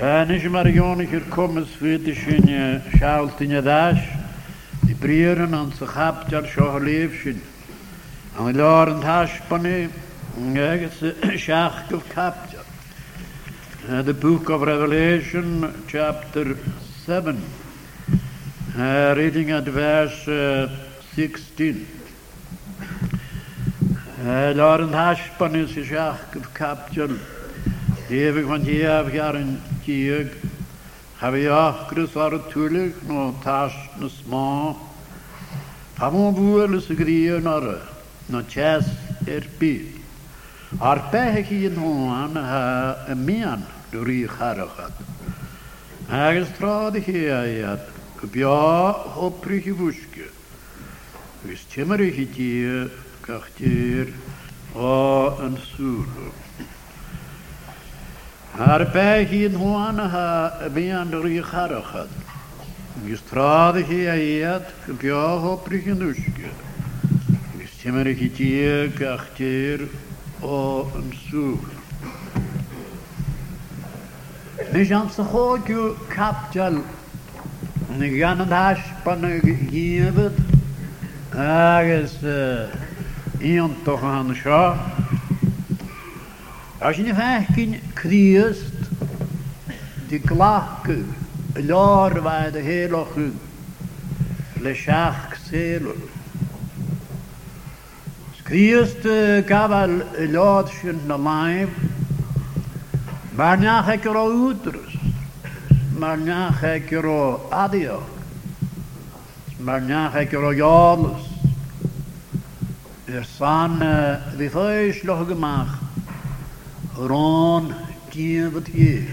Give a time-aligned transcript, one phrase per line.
[0.00, 4.02] En is maar jonig komen svetisch in je schaalt in je dash.
[4.80, 7.42] Die prieren aan ze gapt jar scho leefschen.
[8.36, 9.88] Aan laren haspane.
[10.54, 12.54] Ergens schach kapt.
[13.88, 16.56] Uh, the book of Revelation, chapter
[17.06, 17.42] 7,
[18.76, 20.68] uh, reading at verse uh,
[21.14, 21.86] 16.
[24.20, 27.18] Uh, Lauren Haspan is a shack of.
[28.08, 28.62] Evig van
[29.88, 30.28] stíag,
[31.18, 34.76] Chavéachgrus ar a túlig nó táis na smá.
[35.96, 37.80] Pamon bhuala sa gríon ara,
[38.28, 38.84] na ches
[39.26, 39.96] ar bí.
[40.78, 44.92] Ar bethach í an ha a mian dúrí charachad.
[46.08, 47.80] Agus trádi hé aiad,
[48.20, 50.28] go bia hopri hi bhuske.
[51.46, 52.50] Gus timar hi tí
[53.24, 54.12] gachtír
[54.76, 56.47] á an súlum.
[58.58, 62.08] Hoane ha ben door je garachat.
[63.04, 64.62] Vis trade hier,
[65.00, 66.50] ja, hopprige wuske.
[67.56, 69.80] Vis timmerige dier, kachtier,
[70.40, 71.76] o een soer.
[74.72, 76.82] Nis an sa chógiú capteal
[77.96, 79.22] na gan an haspan
[79.70, 80.34] gíabad
[81.32, 82.18] agus
[83.38, 84.74] íontoch an seo.
[86.80, 88.86] A sin fecin críast
[90.08, 91.04] di glacu
[91.56, 93.32] y lor faid a hélochu
[94.62, 95.96] le seach sélw.
[98.44, 99.02] Críast
[99.48, 101.68] gafal y lod sin na laim
[103.34, 104.96] Maar na ik er uterus.
[105.98, 108.02] Maar na ik er adio.
[109.56, 111.22] Maar na ik er al jadus.
[113.04, 113.26] Er
[114.36, 115.87] vi feis loch gemach.
[116.98, 117.72] Ron
[118.10, 119.06] Dienverdier.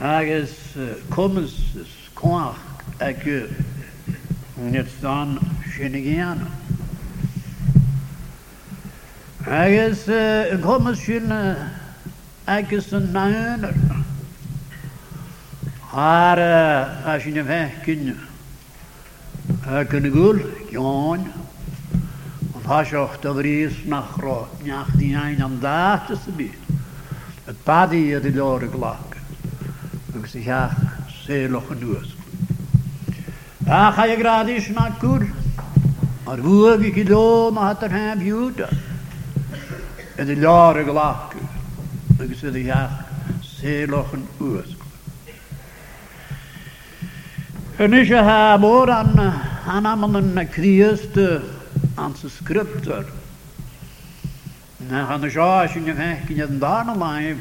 [0.00, 1.76] Hages eh, commences
[2.12, 2.56] croire
[2.98, 3.48] à Dieu.
[4.58, 5.38] Netson
[5.70, 6.48] Shinigiana.
[9.46, 10.10] Hages
[10.60, 11.22] commences
[12.48, 13.72] Hages Naun.
[15.92, 16.38] Har
[17.06, 18.16] Ashine Vekin.
[19.64, 20.40] Hagen Gul,
[20.72, 21.43] Jon.
[22.64, 26.50] pasiocht a bhrís nach rá neach ní am an dáte sa bí.
[27.46, 29.16] Et badí a i leir a gláach
[30.14, 30.72] agus i cheach
[31.26, 32.08] séloch an nuas.
[33.68, 35.28] A cha a gradís na cúr
[36.26, 38.68] ar bhuaag i ciló na hat ar hem hiúta
[40.18, 41.36] a i leir a gláach
[42.18, 42.96] agus i cheach
[43.44, 44.72] séloch an uas.
[47.76, 49.12] Yn eisiau ha mor an
[49.68, 51.53] anamon yn y
[51.96, 53.06] an sy skriptor.
[54.88, 57.36] Na han sjá sin ég hekkin en barn og mai.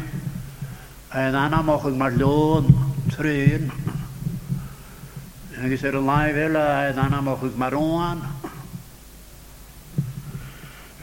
[1.13, 2.69] En anna mach mar lón
[3.11, 3.71] trén.
[5.63, 8.21] Ég sér live ela en anna mach mar on.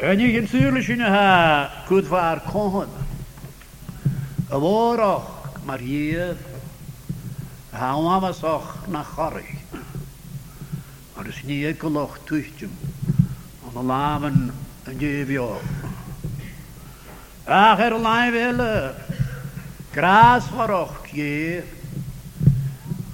[0.01, 2.89] En ég sýrle sin ha kud var kon.
[4.51, 5.21] A vora
[5.67, 6.37] mar hier.
[7.73, 9.59] Ha mamas och na chorri.
[11.17, 12.90] Ar ys ni eich goloch twychtym.
[13.73, 14.53] De laven
[14.85, 15.61] een jevio.
[17.45, 18.95] Ach, er lai wille.
[19.91, 21.63] Gras var och je.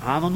[0.05, 0.33] Aan een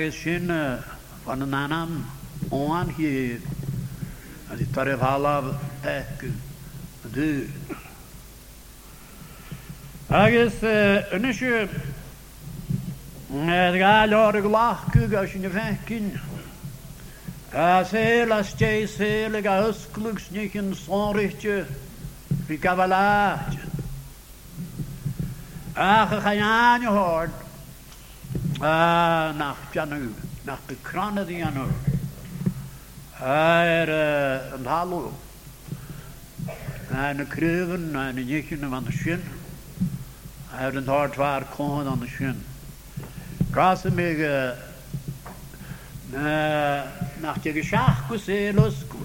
[0.00, 0.50] is sin
[1.24, 2.06] van een anam
[2.48, 3.40] oan hier.
[4.50, 5.44] En die tarif halav
[5.80, 6.32] ekku.
[7.02, 7.50] Du.
[10.08, 11.68] Agus yn eisiau
[13.34, 16.04] Yd gael o'r glach gyg a sy'n y fecyn.
[17.50, 21.64] A sel as jay sel ag a ysglwg snych yn sonrichtio
[22.46, 23.58] fi gafalat.
[25.74, 27.34] Ach a chayan y hord.
[28.62, 30.14] A nach janw,
[30.46, 31.66] nach bekrannad i janw.
[33.18, 33.94] Er
[34.54, 35.10] yn halw.
[36.94, 39.30] En y kryfen, en y nýchyn van y syn.
[40.54, 42.38] Er yn hord var kohon an y syn.
[42.38, 42.53] Gras
[47.54, 48.98] Geschach guse losku.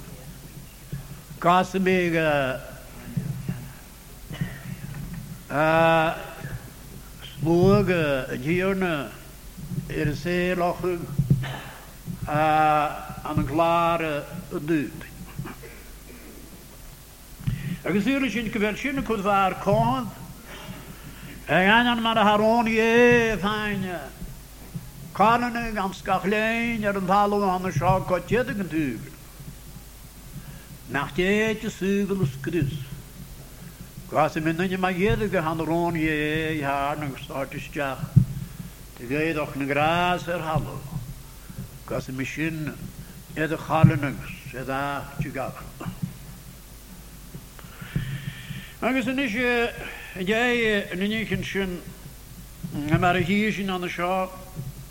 [1.39, 2.13] Gras mig
[7.39, 9.09] smoge hjerne
[9.87, 10.81] er se loch
[12.25, 15.03] aan een klare duut.
[17.85, 20.09] Agus yrus yn gyfer sy'n cwrdd fawr con.
[21.45, 23.37] Eg annan mar haron ie
[25.19, 29.09] Chanan yn amsgach lein ar yn talon an y sio gotiedig yn tŵgl.
[30.95, 32.77] Nach e deit y sŵgl ys grys.
[34.07, 36.15] Gwas y mynd yn yma iedig y han rôn ie
[36.53, 38.05] i harn yn gysart ysdiach.
[38.95, 40.79] Dy geid o'ch yn gras ar halol.
[41.91, 42.71] Gwas y mysyn
[43.35, 44.81] edrych halon ys edda
[45.19, 45.59] tygach.
[48.79, 49.67] Agus yn eisiau,
[50.15, 51.81] yn ei, yn unig yn sy'n,
[52.87, 54.29] yn mae'r hys yn an y sio,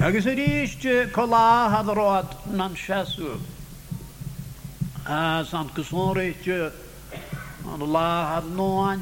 [0.00, 3.28] أكثريشت كلا هضرات نمشاسو
[5.06, 6.72] آسان كسوريشت
[7.66, 9.00] الله هضنوان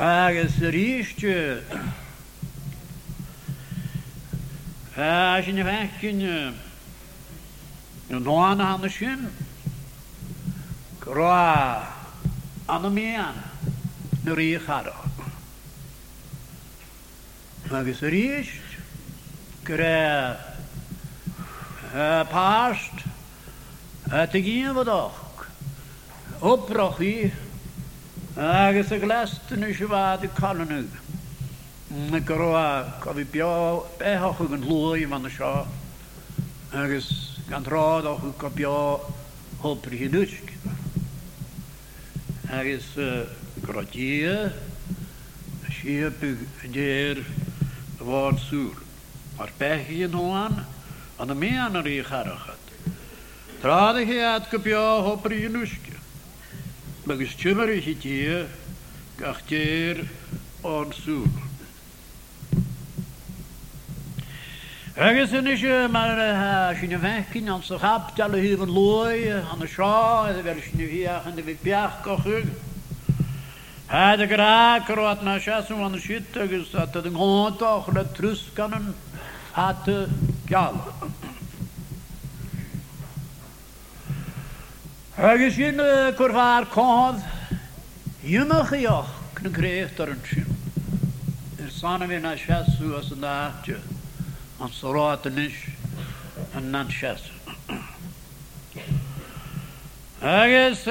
[0.00, 1.26] أكثريشت
[5.44, 6.20] Şimdi fakkin
[8.10, 9.30] Doğan anışın
[11.00, 11.82] Kra
[12.68, 13.34] Anımayan
[14.26, 15.11] Nuri harap
[17.72, 18.72] agus yr eist,
[19.64, 20.36] gyda
[22.28, 23.04] past,
[24.12, 25.44] a dy gyn fod och,
[26.52, 27.14] oproch i
[28.36, 30.98] agus y glast yn eisiau fad i colonyg.
[32.28, 32.66] Gyrw a
[33.00, 33.52] cofi bio,
[34.00, 35.52] behoch yn lwy fan y sio,
[36.76, 37.08] agus
[37.48, 38.74] gan rodd och yn gofio
[39.62, 40.52] hwbri hyn ysg.
[42.52, 43.24] Agus uh,
[43.64, 44.50] grodia,
[45.78, 46.20] siap
[46.72, 47.24] dyr,
[48.06, 48.80] fod sŵr.
[49.38, 50.58] Mae'r bech i yn hwn,
[51.22, 52.72] ond y mi an yr i'ch arachad.
[53.62, 55.94] Trad i chi ad gybio ho brin wysgu.
[57.06, 58.18] Megys tymar i chi di,
[59.20, 60.04] gach dyr
[60.66, 61.40] o'n sŵr.
[64.92, 69.64] Agus yn eisiau mae'r sy'n yfecyn ond sy'n chab dal y hyf yn lwy, ond
[69.64, 69.94] y sio,
[70.28, 72.52] edrych fel sy'n yfiach yn dyfyd biach gochwg.
[73.92, 78.94] Hädegräker och att nasha som han skyttegus att den gåtahla truskanen
[79.52, 80.08] hatte
[80.46, 80.78] gal.
[85.14, 85.76] Högesyn
[86.16, 87.20] kurvar kov
[88.24, 89.04] yumachia
[89.34, 90.56] knkreftarn syn.
[91.60, 93.76] Er sana vi nasha su as nahtje.
[94.58, 95.68] Han sorat nish
[96.54, 97.16] han nasha.
[100.20, 100.84] Höges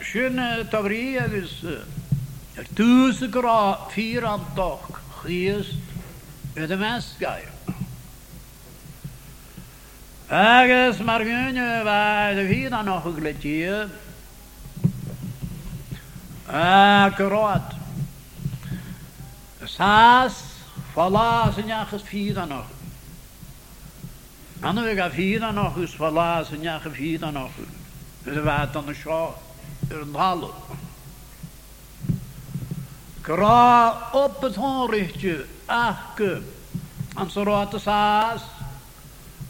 [0.00, 0.40] şun
[0.70, 1.64] tavriye biz
[2.60, 5.74] er túsa gorá fí an doch chiist
[6.56, 7.48] y y mesgair.
[10.28, 13.64] Agus mar gynnu fa y hyd an och gletí
[16.46, 17.74] a gorát.
[19.66, 20.50] Sas
[20.90, 22.70] Fala sy'n iachas ffydd anoch.
[24.66, 27.60] Anna vi gaf hida noch us fala sy'n iach y ffydd anoch.
[28.26, 29.20] Ys y fad an y sio
[29.86, 30.50] yr yn halw.
[33.22, 36.40] Gra op het honrichtje achke
[37.14, 38.46] an sy roat y sas.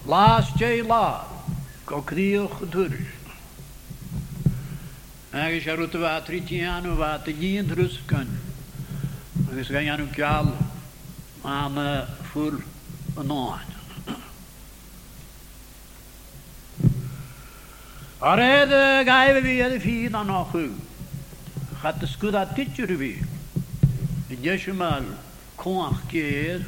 [0.06, 1.26] Las jay la.
[1.86, 3.16] Go criwch y dwrs.
[5.30, 8.30] Agus ar wrth y fat ritian o fat y gyn drwsgan.
[9.46, 10.50] Agus gan anw gial
[11.46, 11.90] am y
[12.32, 13.68] ffwr y noan.
[18.20, 20.66] Ar edd y gaif fi edd y ffydd an ochw.
[21.80, 22.02] Chat
[24.30, 25.02] Vi djesh mal
[25.58, 26.60] konker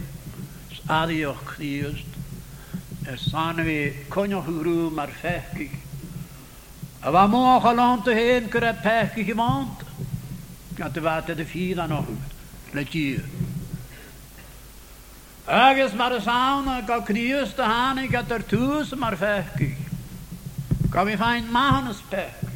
[0.90, 2.06] arioch kriest.
[3.06, 5.70] Er san vi konjo huru mar fekig.
[7.02, 9.84] Ava mo khalant hen kra pekig mant.
[10.76, 12.06] Kan det vart det fina nog.
[12.74, 13.20] Lati.
[15.46, 19.76] Agus mar sauna go kriest hanig gat er tus mar fekig.
[20.92, 22.50] Kan vi fein mahanus pekig.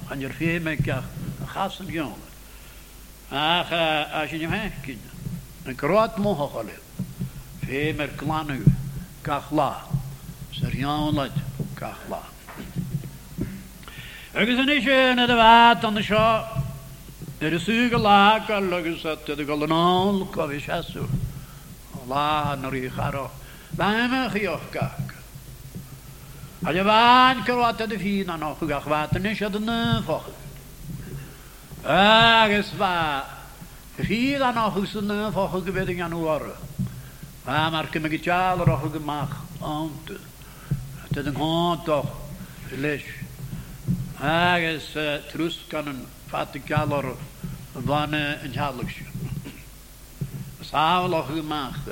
[0.19, 1.07] yw'r ffe me gach
[1.39, 2.33] a chas yn gionlad.
[3.31, 5.05] Ach a sy'n yw'n hechgyn.
[5.63, 6.81] Yn grot mohach o lew.
[7.61, 8.65] Ffe me'r glanw
[9.23, 9.69] gach la.
[10.51, 11.37] Sy'r gionlad
[11.79, 12.19] gach la.
[14.35, 16.25] Agus yn eisiau yn y dyfad an y sio.
[17.39, 21.07] Er is uge lagar agus at de golonol ko vi shasu.
[22.01, 23.29] Allah na ri kharo.
[23.77, 24.99] Ba ma khioch gak.
[25.07, 25.20] Alle
[26.61, 30.29] van krot de fina no gach wat ne shad ne foch.
[31.83, 33.25] Agus va.
[33.95, 36.55] Fina no hus ne foch gebeding an oor.
[37.43, 40.11] Va mar kem ge chal ro gemach ont.
[41.01, 42.13] Het de hond toch.
[42.77, 43.09] Lesh.
[44.19, 44.95] Agus
[45.31, 47.05] trus kanen fat galer
[47.85, 49.03] van een jaarlijksje.
[50.59, 51.89] Savalach gemaakt.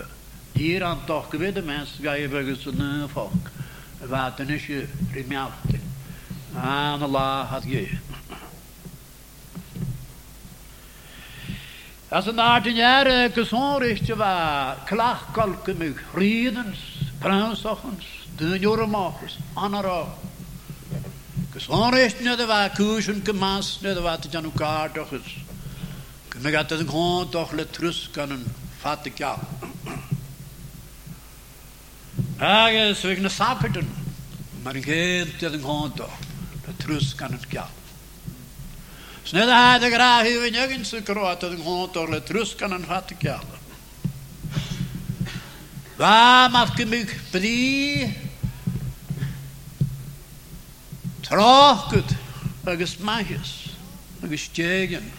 [0.51, 3.49] Hier aan toch gewidde mensen ga je bij zo'n volk.
[4.07, 4.83] vaatını şu
[5.15, 5.79] rimyaftı.
[6.57, 7.89] An Allah hadiye.
[12.11, 16.79] As an ordinary er, gesonrichtje va klach kalke mu redens,
[17.21, 18.05] pransochens,
[18.39, 20.07] dunjore machers, anara.
[21.53, 25.37] Gesonrichtje de va kuschen gemas, de va te janu kardochs.
[26.31, 28.43] Gemeg hat den grond doch le trus kanen
[28.81, 29.37] fatig ja.
[32.47, 33.97] ஆக சுவைக்கணும் சாப்பிட்டுணும்
[34.65, 36.09] மறுகேத்து அதுங்கோந்தோ
[36.79, 37.67] трусканка.
[39.25, 43.45] Snälla det gra huvud jag inte så kråt att hon tar le truskanen hatt kall.
[45.97, 48.15] Va mafke myg pri.
[51.21, 52.11] Tråkigt
[52.65, 53.65] och smajes
[54.21, 55.11] och stegen.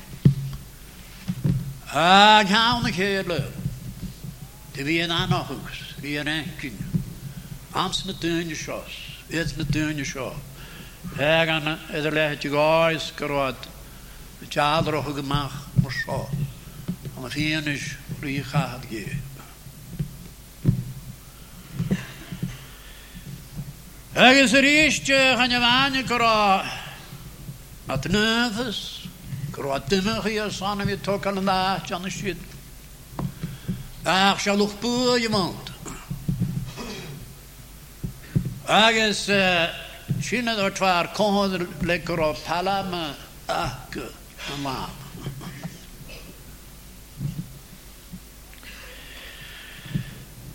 [1.94, 3.34] Jag har inte hela.
[4.74, 6.89] Det vi är en annan hus, vi är en kvinna.
[7.72, 8.94] Amtsmedun sjås,
[9.30, 10.32] etsmedun sjå.
[11.16, 13.56] Hegan edelehet jgais grod,
[14.50, 16.26] tjadro hugmach morså.
[17.14, 19.06] Han er fienish rikahad gi.
[24.18, 26.66] Hegan serishje hanjavani grod,
[27.88, 29.06] at nervous,
[29.52, 32.36] grod dimmer hier sanne vi tokkan dach, janne shit.
[34.04, 35.69] Ach, sjaluch buur jemand.
[38.70, 39.26] Agus
[40.22, 42.36] sinna dort var kohod lekker op.
[42.46, 43.14] Palama
[43.48, 43.98] ak
[44.62, 44.86] ma.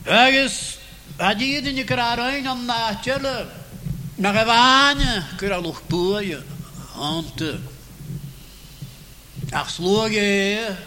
[0.07, 0.79] Agus
[1.19, 2.95] hadien je krarein an na.
[4.17, 5.83] Na gevane kra luch.
[9.51, 10.77] Ach sloge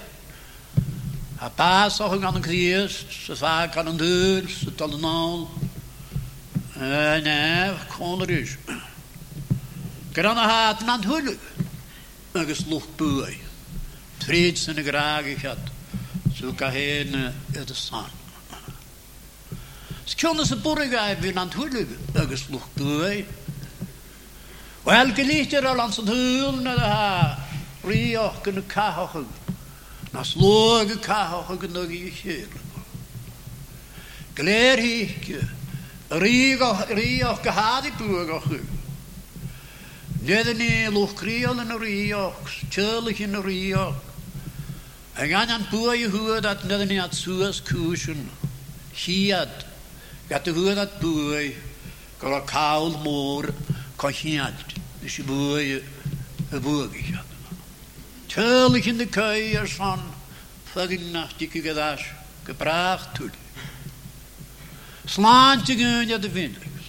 [1.41, 5.68] a och an Christ, så sa kan an dør, så tal an
[6.79, 8.57] Uh, nej, konrys.
[10.13, 11.35] Granna hat man hullu.
[12.35, 13.35] Agus luch buai.
[14.19, 15.59] Tridsen gragi hat.
[16.35, 18.11] Suka hene öde san.
[20.07, 21.87] Skjönne se borgai vi land hullu.
[22.15, 23.27] Agus luch buai.
[24.85, 27.37] Og helge lítið er allan sem hulna det her.
[27.85, 29.27] Ríokkunu kahokun.
[30.13, 32.67] Na slógu kahokun og í kjörn.
[34.39, 35.58] Gler híkjur.
[36.11, 36.55] Rí
[37.25, 38.61] och go hádi buag och chu.
[40.25, 43.95] Neidir ní luchríol in a ríoch, telich in a ríoch.
[45.17, 48.29] Ag an an bua i huad at neidir ní at suas cúsin,
[48.95, 49.65] hiad,
[50.29, 51.53] gat a huad at bua
[52.19, 53.53] gur a cawl mór
[53.97, 55.77] co hiad, nes i bua i
[56.53, 57.29] a i hiad.
[58.29, 60.01] Telich in de cai ar son,
[60.75, 62.15] fagin nach di gydash,
[62.47, 63.33] gybrach tŵl.
[65.09, 66.87] Slaantje gun ja de vindriks.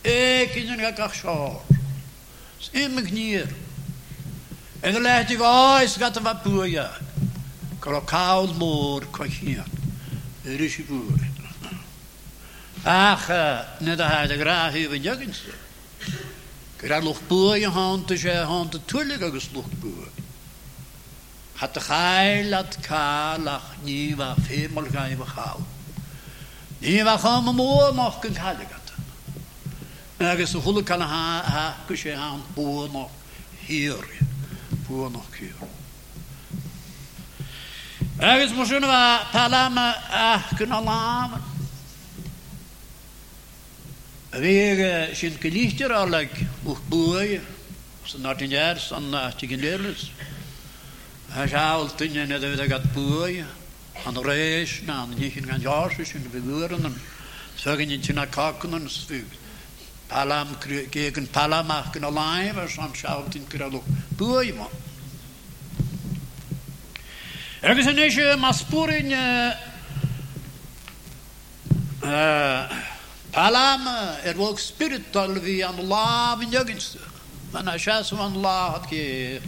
[0.00, 1.60] Ik in een gak schor.
[2.58, 3.48] Sim gnier.
[4.80, 6.90] En de leit ik ois gat wat boeia.
[7.78, 9.64] Kro kaul moor kochier.
[10.42, 11.30] Er is je boer.
[12.82, 13.28] Ach,
[13.78, 15.42] net de hij de graag hier van jugens.
[16.76, 20.08] Graag nog boeien hand te zeggen, hand te tullig geslucht boer.
[21.52, 25.60] Hat chael at calach ni va femol gai va chal.
[25.60, 25.71] Ni
[26.82, 28.92] Iwa kham mo nok kan halagat.
[30.18, 33.10] Erges hul kan ha ha kushe han bo nok
[33.66, 34.02] hier.
[34.88, 35.54] Bo nok hier.
[38.18, 41.42] Erges mo shuna va talam ah kun alam.
[44.32, 46.28] Vege sin kelichter alag
[46.66, 47.40] och boje.
[48.04, 50.10] Så när det är såna tigelers.
[51.30, 53.46] Här har alltid när det har gått boje.
[54.04, 57.00] Boeie, aan reis, na niet in gaan jaarses in de bewoorden,
[57.54, 59.24] zeggen je tien kaken en svug.
[60.06, 60.46] Palam
[60.90, 64.68] gegen Palamach kan alleen, maar san schaut in kralo boeie man.
[67.60, 69.50] Ergens een isje maspurin uh,
[73.30, 73.86] Palam
[74.22, 76.98] er ook spiritual wie aan Allah in juggenste.
[77.50, 79.40] Men er kjæs som an Allah at ge.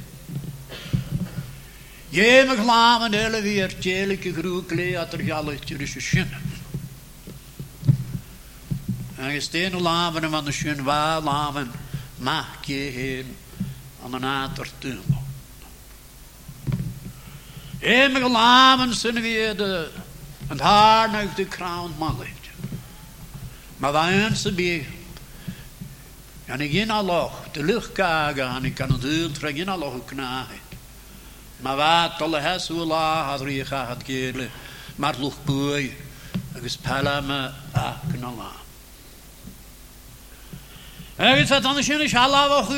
[2.14, 6.30] Je me glamen hele weer tjelike groekle at er jalle tjurische sjen.
[9.16, 11.70] En je steen laven van de sjen wa laven
[12.16, 13.36] maak je heen
[14.04, 15.22] aan een ater tummel.
[17.78, 19.90] Je me glamen zijn weer de
[20.48, 22.42] en haar nog de crown mallet.
[23.76, 24.86] Maar wat eens bij
[26.44, 30.63] en ik in de lucht kagen, en ik kan het ultra in Allah knagen.
[31.56, 34.48] Maar wat alle hes ula had rie gaat gele,
[34.96, 35.96] maar lucht boei,
[36.56, 38.52] agus palame aknala.
[41.16, 42.68] En het dan is in Allah wat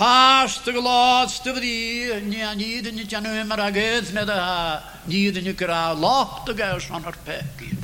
[0.00, 5.44] Pas de laatste die, ja, niet in het janu maar aget, net ha, niet in
[5.44, 7.76] je kra, lacht de gas van haar pekje.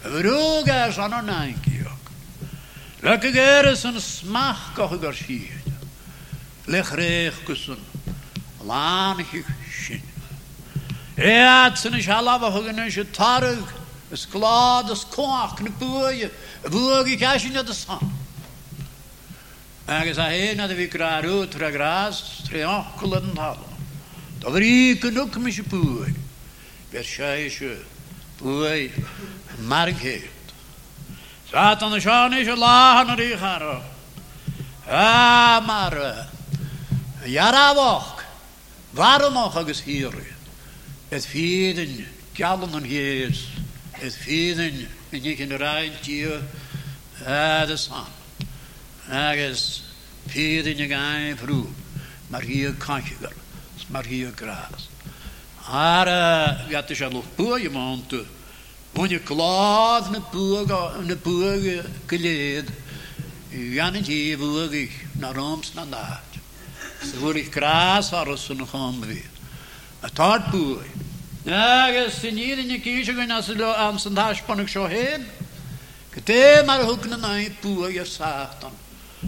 [0.00, 1.86] Vroeg gas aan haar nankje.
[3.00, 5.66] Lekker geres een smach koch garsiert.
[6.64, 7.78] Leg reich kussen.
[8.66, 10.02] Lanig shin.
[11.14, 13.74] Eat zijn is halava hogen is je tarug.
[14.08, 16.30] Es glad es koach ne boeie.
[16.70, 18.12] Boeie kashin ja de san.
[19.84, 23.68] Agus a heen ad vi gra rut ra gras triankulen halo.
[24.38, 26.14] Da vriken ook mis je boeie.
[26.90, 27.76] Ber scheische
[28.38, 28.90] boeie
[29.66, 30.30] margeert.
[31.50, 33.82] Satan is lachen naar die gaan.
[34.86, 36.26] Ja, maar
[37.24, 38.15] jara wach.
[38.96, 39.52] Waarom
[39.84, 40.12] hier?
[41.08, 43.48] Het vieren, kallen en gees.
[43.90, 46.40] Het vieren, en ik in de rijntje.
[47.24, 48.04] Ja, de zon.
[49.08, 49.82] Ergens
[50.26, 51.66] vieren je geen vroeg.
[52.26, 53.32] Maar hier kan je wel.
[53.86, 54.88] Maar hier gras.
[55.70, 56.08] Maar,
[56.68, 58.14] ja, het is al boeien, want...
[58.92, 60.66] When je klaar na boer,
[61.06, 62.68] na boer geleerd.
[63.48, 66.25] Ja, niet je boer naar Roms naar dat.
[67.34, 69.30] Ik kraas hadden ze nog aan weer.
[70.00, 70.84] Het hart boer.
[71.42, 75.26] Ja, je is niet in je kiezen gaan als ze aan zijn haarspanning zo heen.
[76.10, 78.72] Gete maar ook een eind boer je zaagt dan.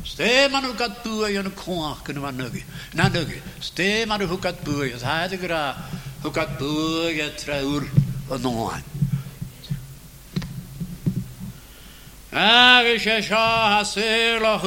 [0.03, 2.63] Ste man ook boer je een kwaak kunnen we nuggen.
[2.93, 3.11] Na.
[3.59, 4.93] Ste maar ook boer je.
[4.93, 5.77] Het heilige graag.
[6.23, 7.87] Ook het boer je trouwer.
[8.27, 8.83] Wat nog aan.
[12.31, 14.63] Agus sé seo ha séach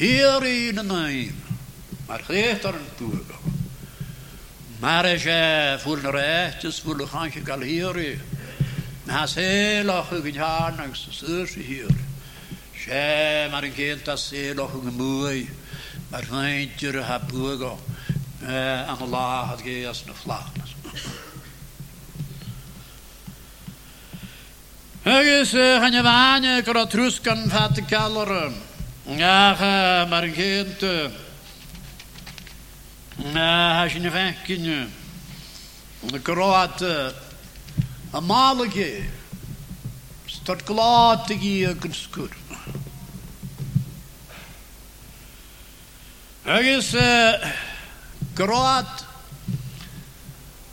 [0.00, 0.86] Iedereen
[2.06, 3.20] Maar geeft er een toe.
[4.78, 8.20] Maar als je voor de rechtjes, voor de ganse galeren.
[9.02, 11.86] Maar als heel lach ik jaar langs de zeus hier.
[12.72, 15.48] Je maar een kind dat heel lach ik mooi.
[16.08, 17.72] Maar vindt je haar boer.
[18.40, 20.46] En de laag geest eh, de vlak.
[25.02, 27.88] Högis, han är vanlig, kra truskan fattig.
[29.16, 29.18] Keller.
[29.18, 30.76] Ja, maar geen
[33.32, 34.86] Ja, als je een vekje.
[36.00, 39.02] De kroat een maletje.
[40.24, 42.36] Start klaar te geven skur.
[46.44, 46.94] Agus
[48.34, 49.04] kroat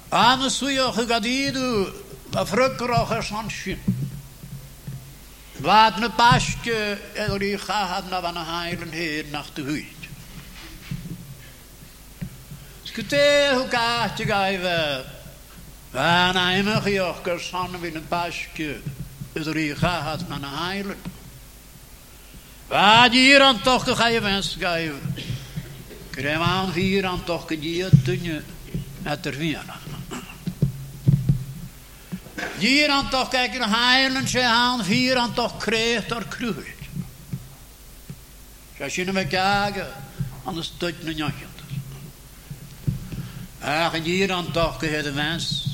[0.09, 1.87] aan de suyo gegadidu.
[2.35, 4.06] A frukkrocher sanschin.
[5.67, 10.03] Wat ne paske er i gaat na van heilen heer nach de huid.
[12.83, 15.05] Skute hoe gaat je gaive.
[15.91, 18.79] Van eimig jokker san wie ne paske
[19.33, 21.03] er i gaat na heilen.
[22.67, 25.03] Wat hier aan toch ga je wens gaive.
[26.09, 28.43] Krem aan hier aan toch je tunje
[29.03, 29.86] het er.
[32.57, 36.75] Hier aan toch kijken heilen ze aan, hier aan toch er kruid.
[38.79, 39.87] Als je me kijken,
[40.43, 41.45] anders doet een jachje.
[43.59, 45.65] Ach, en hier aan toch krijg de mens.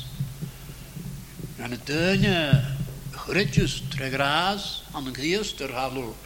[1.56, 2.64] En het dunne
[3.10, 6.16] gritjes ter gras aan de geester hallo.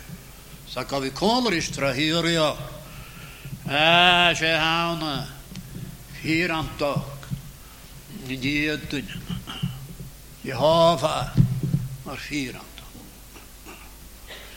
[0.65, 2.55] Zo kan we koler is ter hier ja.
[3.67, 5.27] Ah, ze houden
[6.21, 7.07] hier aan toch.
[8.23, 9.17] En die dunne.
[10.49, 11.31] Jehova
[12.07, 12.65] mar fíran.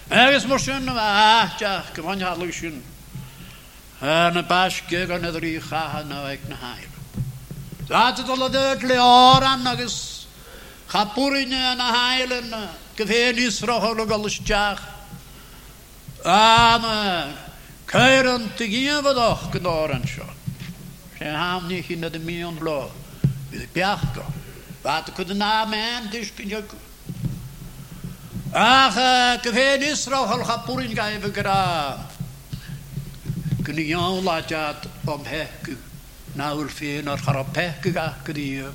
[0.10, 2.82] Agus mar sin a bhateach go bhain halú sin
[4.02, 6.92] na baisce gan na í chathe na bhaid na hair.
[7.90, 10.28] Dáte dola deit le áran agus
[10.88, 14.80] chapúrine na haile na go bhé níos rothla go leisteach.
[16.24, 16.94] A na
[17.92, 20.30] ceir an tuíomhadach go dáran seo.
[21.20, 22.88] sé hámní hí na de míon lá,
[23.52, 24.41] bhí beach.
[24.84, 26.78] Bá chu den ná men tuis go go.
[28.54, 28.96] Ach
[29.44, 31.44] go fé níosráil chapúrin gaibh go
[33.62, 35.78] Gunnig jaw ladiad om hegu.
[36.34, 38.74] Nawr ffyn o'r char o pegu gach gyddiaf.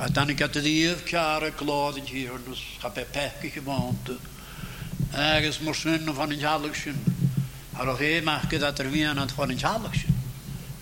[0.00, 3.62] A dan i gada ddiaf ciar y glod yn hir nus cha be pegu chi
[3.62, 4.10] mont.
[5.14, 6.98] Agus mor sy'n o fan yn jalag sy'n.
[7.78, 10.18] Ar o he mach gyda dyr fian at fan yn jalag sy'n.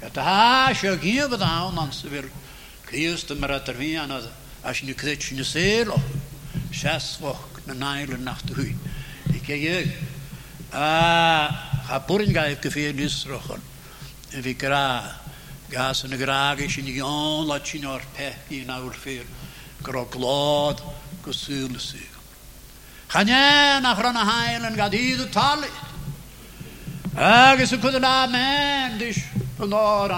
[0.00, 1.28] Gada ha sio gif
[2.92, 4.28] y dawn an sy'n fyr cys dy mar at yr fian ad
[4.64, 5.98] a sy'n y cyd sy'n y sel o.
[6.72, 8.74] Sias foch na nail yn nacht hui.
[9.34, 9.92] Ik eeg.
[10.72, 13.60] Ah, ha purin ga ik fe nisrochon
[14.32, 15.16] en vi gra
[15.70, 19.24] gas en grage sin i on la chinor pe i na ur fer
[19.82, 20.82] gro glad
[21.22, 22.08] go sul sig
[23.08, 25.68] Chanye nach ran a heilen i du tali
[27.16, 29.24] Agus y cwyd na men dis
[29.58, 30.12] yn o'r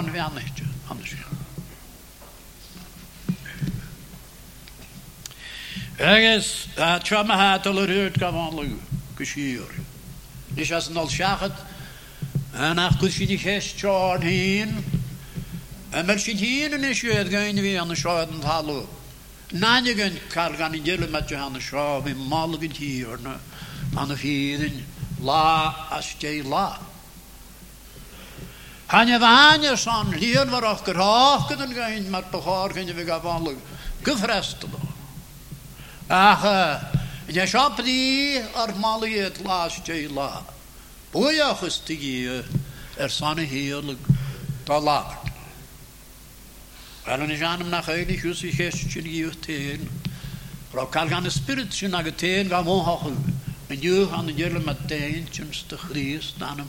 [6.01, 8.79] Agus a tra ma hat al yr hyd gafon lw
[9.19, 9.75] gysiwr
[10.57, 11.53] Nis as nol siachat.
[12.57, 14.73] En gwyd sydd i ches John hyn.
[15.93, 18.81] En mer sydd hyn yn eisiau gain fi an y sioed yn talw.
[19.61, 23.21] Na'n i gyn cael gan i dilyn met an y sio, fi mal gyn hir
[23.21, 23.37] na
[24.01, 24.83] an y ffydd yn
[25.21, 26.79] la as jay la.
[28.95, 32.97] Han y fan y son, lian var och gyrhoch gydyn gain mar bychor gyn i
[32.97, 33.53] fi gafon
[34.01, 34.80] gyfrestol.
[36.11, 36.91] Ach,
[37.31, 40.43] Je siop di ar maliad las je la.
[41.13, 42.27] Ti gi
[42.99, 43.97] er hir
[44.67, 45.19] da la.
[47.07, 49.87] Wel yn eisiau na chael i chws i ches sy'n i yw'r tyn.
[50.75, 53.23] Rhaw cael gan y spirit gan mw hoch yn
[53.71, 56.67] yw'r han y gyrle ma tyn sy'n stych rhys dan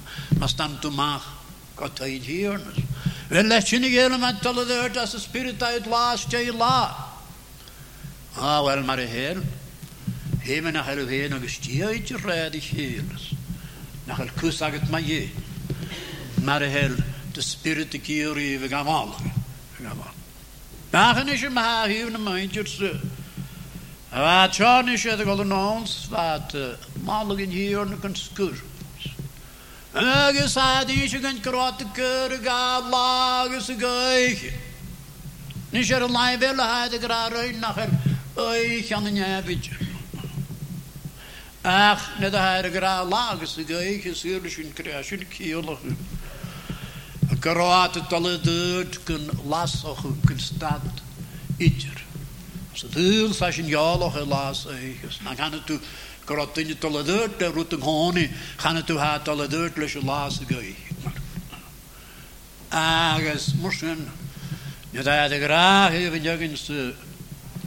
[0.86, 1.26] dwmach
[1.76, 2.62] go taid hir.
[3.34, 6.52] Wel le sy'n i gyrle ma dal y ddyrd as y spirit a'i las je
[6.54, 7.11] la.
[8.36, 9.44] Ah, wel mae'r hel.
[10.40, 13.34] Hemen nach hel heen agus ich heels.
[14.06, 15.30] Nach hel kus aget ma je.
[16.44, 16.96] Maar hel
[17.34, 19.16] de spirit kiori we gamal.
[19.82, 20.14] Gamal.
[20.90, 23.00] Bachen is er ma hier na mindjer se.
[24.52, 26.56] Chan is er gol nons wat
[27.04, 28.56] malig in hier na kan skur.
[29.94, 31.52] Agus a di is gan ga
[35.90, 37.90] er lai vel ha de gra rein nach er.
[37.90, 38.11] Oi, kan
[39.08, 39.92] en jabitje.
[41.64, 43.54] Ach, net a hair gra lagus
[44.50, 45.84] sy'n crea sy'n ciolach.
[47.30, 51.04] A garoat y dal y dyd gyn lasach gyn stad
[51.62, 52.02] idr.
[52.74, 54.66] So dyn sa sy'n iolach y las.
[55.22, 58.26] Na gan y tu y dyd da rwt yng nghoni.
[58.58, 60.82] Gan y tu ha leis y las y gaich.
[62.72, 64.02] Agus, mor sy'n.
[64.94, 66.58] Net a hair gra hefyd jagyn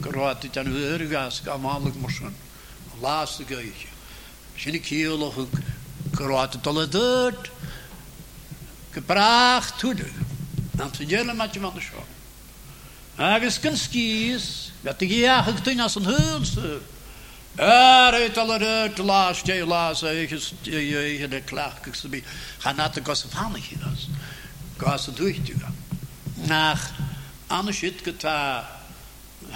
[0.05, 2.35] sy garoat y dan hyrgas gamalig mor sy'n.
[3.01, 3.87] laatste geutje.
[4.55, 5.59] Zijn kiel of ik
[6.11, 7.51] kroat tolle deur.
[8.91, 10.07] Gebracht toede.
[10.71, 12.03] Dan te jelle met je van de show.
[13.15, 14.71] Agus kan skis.
[14.81, 16.79] Dat die ja gektin als een hulse.
[17.55, 21.41] Er het alle deur te laatst je laatst je je de
[22.75, 24.07] naar de van ik das.
[24.77, 25.75] Gosse durch gaan.
[26.33, 26.91] Nach
[27.47, 28.74] anders het geta.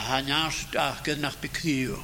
[0.07, 1.99] ha njarstarket nach bekrio.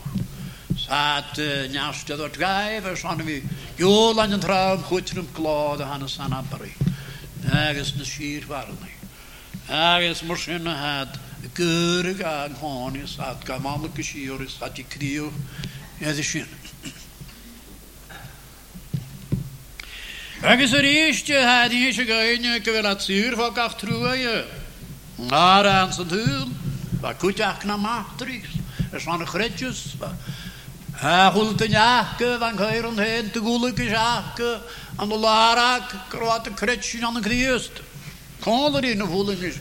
[0.87, 1.37] Saat
[1.69, 3.43] njarstet och driver så vi
[3.77, 6.73] jolan en traum gut klad och han är sann ampari.
[7.53, 8.95] Näges en skir varlig.
[9.69, 11.19] Näges morsinne had
[11.55, 15.31] gyrig ag honi saat gamal gysiori saat i krio
[16.01, 16.61] edde sinne.
[20.43, 24.37] Agus yr eistio had i eisiau gael ni gyfer at syr fo gach trwy e.
[25.31, 26.64] Ar ans yn.
[27.05, 28.49] Ba cwtach na matrix.
[28.89, 29.93] Ys ond y chredjus.
[30.01, 30.09] Ba
[31.35, 34.51] Hult yn iachge van gair yn hen te is iachge
[34.97, 37.21] an de larak kroat de kretsje an de
[38.77, 39.59] er in de voeling is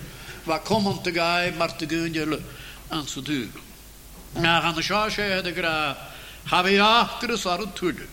[0.63, 2.41] komen te gai maar te gunjele
[2.89, 3.51] aan ze duur.
[4.33, 5.97] Na gaan de sjasje de gra
[6.45, 8.07] have iachge sar tude.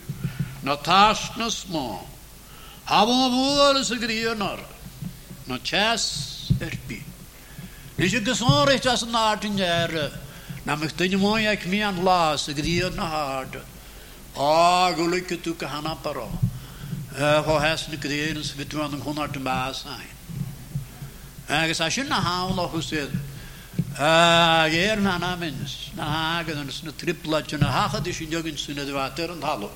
[0.60, 2.00] Na tas na sma.
[2.84, 4.58] Habo voer se grienar.
[5.44, 5.58] Na
[6.58, 7.01] erpi.
[8.02, 10.10] Is je gezonrecht as een aard in jaren.
[10.62, 13.56] Na mich dyn mooi ac mi an las y gyd na hard.
[14.34, 16.26] Ah, gelukkig toe gaan apparo.
[17.46, 20.10] Ho has nu kreens we doen een honderd te baas zijn.
[21.46, 23.10] En ze zijn naar haal nog zit.
[23.96, 25.90] Ah, hier na na mens.
[25.94, 29.42] Na hagen en is een triplatje na hagen dus in jogen zijn de water en
[29.42, 29.70] hallo.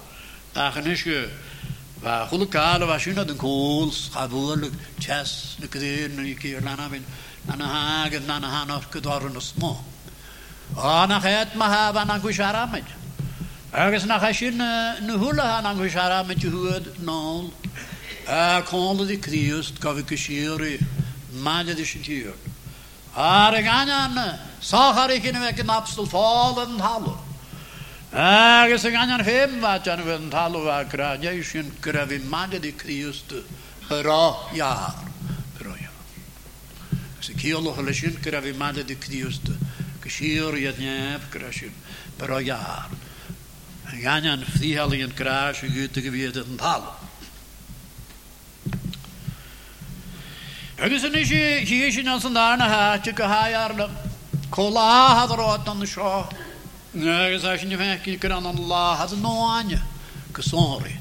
[0.52, 1.28] Daar is je.
[1.98, 6.74] Wa gelukkig alle was je naar de kools, gaboorlijk, chess, de kreen, een keer na
[6.74, 6.88] na.
[7.52, 9.76] an hag yn an hanor gydor yn ysmo.
[10.74, 12.88] O, na ched ma haf an angwys aramid.
[13.72, 17.52] Agus na chasyn nhw hwla an angwys aramid yw hwyd nôl.
[18.26, 20.74] A cwnlyd i criwst gofyd gysiri,
[21.44, 22.34] maelyd i sy'n
[23.16, 24.18] Ar y ganyan,
[24.60, 27.14] sachar i chyn i fegyn abstol ffôl yn talw.
[28.12, 32.74] Agus y ganyan hym fa jan yn talw a gradio i sy'n grefi maelyd i
[32.76, 33.38] criwst
[33.94, 34.24] yr o
[34.58, 34.98] iar.
[37.26, 37.34] Jaar.
[37.34, 39.50] Ze kielo halshin kravi maandje die kriust.
[40.00, 41.72] Kishiri het neef krashin.
[42.18, 42.88] Hera jaar.
[43.84, 46.94] Ganyan vliehallingen kruis, gute gewierd en tal.
[50.78, 53.88] Agus yn eisiau, hi eisiau na'n sy'n darn a hatio gyhau ar na
[54.50, 56.28] cola had yr oed an y sio.
[56.94, 59.80] Agus eisiau ni fech gyda an la had y noanya,
[60.32, 60.92] gysonri.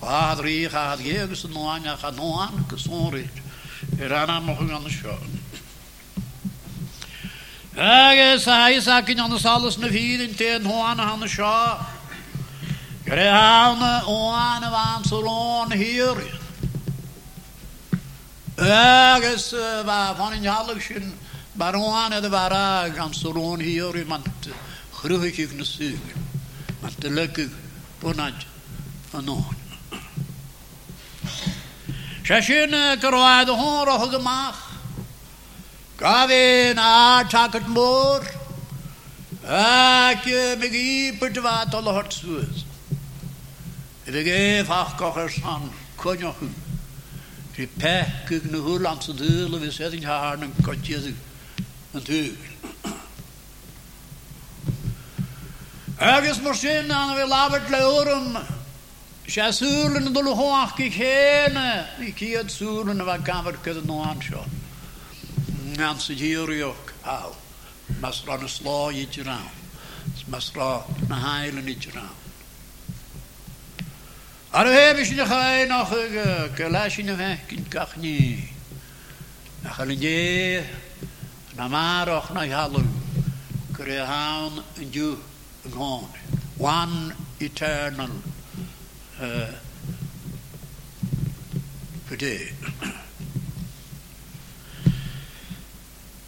[0.00, 3.28] Had rych a had ge agus y noanya, had noan, gysonri.
[3.28, 3.49] Er
[3.98, 5.16] anna moch an y sio.
[7.76, 11.28] Agus a hais ac yn an salus na fydd yn ten hoan a han y
[11.28, 11.54] sio.
[13.04, 16.22] Gyda hawn oan y fan sy'n o'n hir.
[18.60, 19.52] Agus
[19.86, 21.12] va van in hallig sin
[21.56, 24.22] baroan de vara gan soron hier i man
[24.92, 26.00] grugig ik na sug.
[26.82, 26.90] Man.
[29.12, 29.59] Shashin
[32.28, 34.28] ಶಶಿನಕರು ಅದು ಹೋರ ಹೊಗಮ
[36.00, 38.26] ಕಾವೇನ ಆಟ ಹಾಕಟ್ ಮೋರ್
[39.50, 42.60] ಆಕೆ ಬಿಗಿ ಪಿಟ್ವಾ ತೊಲ ಹೊಟ್ಸುವಸ್
[44.08, 46.48] ಇದಕ್ಕೆ ಫಾಹ್ಕೊಹರ್ಸಾನ್ ಕೊನೊಹು
[47.58, 51.12] ರಿ ಪ್ಯಾಕಿಗ್ನ ಹುಲಾಂಸ ದೂಲ ವಿಸೇದಿಂಗ್ ಹಾರ್ನ ಕೊಚ್ಚಿಯದು
[51.96, 52.10] ಅಂತ
[56.00, 58.28] Ögus morsin han vill avet leurum.
[59.38, 64.44] An dul hoach ki chéne i kiad súlen a gamar kyd no ansio.
[65.76, 67.36] Ngan sa hírioch au.
[68.00, 69.48] Mas ra na slá i dyrán.
[70.26, 72.14] Mas ra na heilen i dyrán.
[74.52, 75.90] Ar heb is je ga nog
[76.56, 78.50] kelas in weg kind kach ni.
[79.62, 80.64] Na galje
[81.56, 82.42] na na
[84.76, 85.18] en ju
[85.70, 86.08] gone.
[86.58, 88.10] One eternal
[89.20, 89.46] uh,
[92.08, 92.48] Purdue.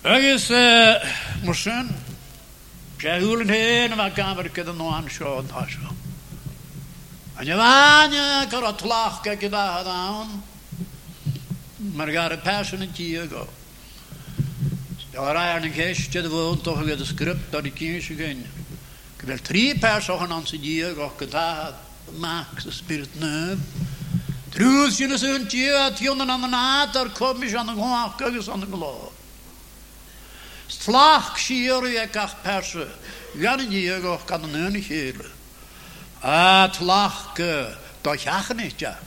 [0.04, 1.88] Agus mar sin
[2.98, 5.90] séúlan a bheith gabharcha an nóán seo an táisio.
[7.38, 10.42] A ne bhaine gur a tlacha go bheit an
[11.94, 13.48] mar gar a pean antí go.
[15.14, 18.46] ra na chéiste a bhúntócha go a script a í cíise gine.
[19.18, 21.91] Go bfuil trí pers an an sa Diego, go go.
[22.18, 23.58] Max spirtnöv.
[24.52, 29.12] Trusjene sunt gjøt, jonen an natar komish an gok agus an glo.
[30.68, 32.88] Slach shiru e kach perse,
[33.34, 35.24] jan jego kan nön hil.
[36.22, 37.34] At lach
[38.02, 39.02] do chachen ich jak,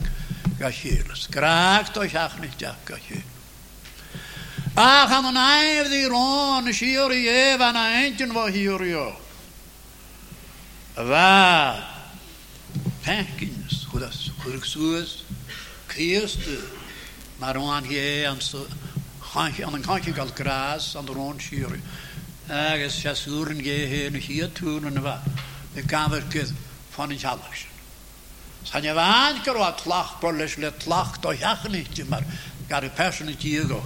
[0.58, 1.06] ga hil.
[1.14, 3.22] Skrak do chachen ich jak ga hil.
[4.76, 9.14] Ach an naiv di ron shiru e van a entin va hiru.
[10.96, 11.95] Va
[13.06, 15.22] pänkins, hudas, hurksuus,
[15.86, 16.58] krieste,
[17.38, 18.66] maar aan hier aan zo
[19.36, 21.80] aan een kantje gal gras aan de rondschuur.
[22.46, 25.18] Ergens ja suren je hier nog hier tun und wat.
[25.74, 26.52] De kamer kid
[26.90, 27.66] van een jallas.
[28.62, 32.24] San je waan kero at lach polis le lach to jach niet maar
[32.68, 33.84] gar de persoon het hier go.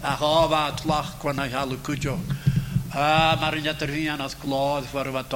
[0.00, 2.18] Ach ova at lach kwam naar jalu kujo.
[2.88, 5.32] Ah maar in dat er hier aan het klaar voor wat.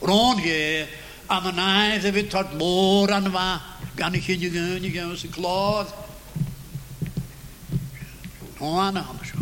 [0.00, 0.86] Ron je
[1.26, 3.60] am an aide vi tot mor an va.
[3.94, 5.94] Gan ik je gun, je gun se glad.
[8.60, 9.38] No an an sjo.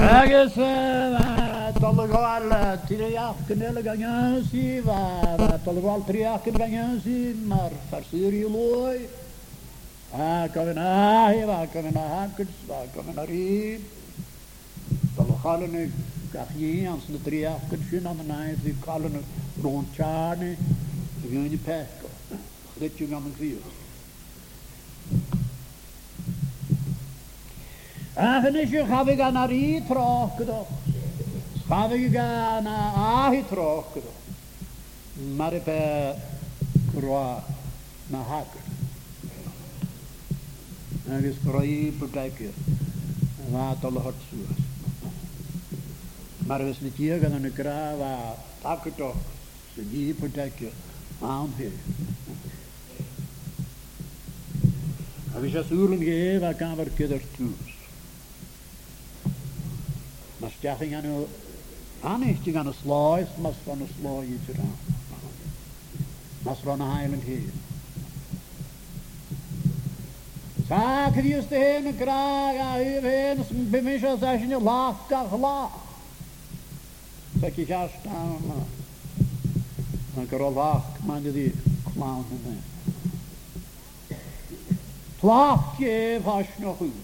[0.00, 0.54] Agus
[1.80, 9.08] talgal triakken hele gangen si va talgal triakken gangen si maar versur je looi.
[10.12, 13.78] Ah, kan we na hier, waar kan we na hankers, waar kan we naar hier.
[15.16, 15.31] Talgal nu kach
[16.56, 19.24] je ans de triakken sin aan de naai, die kallen
[19.62, 20.56] rond tjane,
[21.20, 22.08] die gaan je pekko.
[22.78, 23.58] Dit je gaan vier.
[28.14, 30.68] Ach, nes je gaf ik aan haar i trokken doch.
[31.66, 34.20] Gaf ik aan haar trokken doch.
[35.36, 35.52] Maar
[38.06, 38.60] na haker.
[41.08, 42.52] En is kroi bekijken.
[43.50, 44.22] Wat alle hart.
[46.46, 49.16] Maar als niet hier gaan een graaf aan, pak het op.
[49.74, 50.68] Ze niet protectje
[51.20, 51.70] aan hier.
[55.34, 57.74] En we zijn zoeren geheven, ik kan weer kinder toes.
[60.36, 61.26] Maar stijging aan u,
[62.00, 64.76] aan is die gaan een slaai, maar van een slaai iets eraan.
[66.42, 67.50] Maar van een heilig hier.
[70.66, 75.81] Sa, Kristi, yn graag a hyf hen, bymysio sa sy'n lach gach lach.
[81.32, 81.52] Die
[81.92, 82.60] clown in
[85.20, 86.94] Laag je vast nog goed.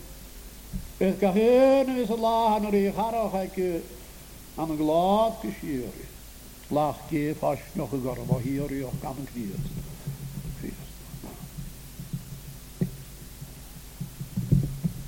[0.96, 2.62] Ik ga heen, is het laag, en
[3.10, 3.82] nog een
[4.54, 4.76] aan een
[7.08, 9.54] je vast nog een garba hier, je kan ik hier.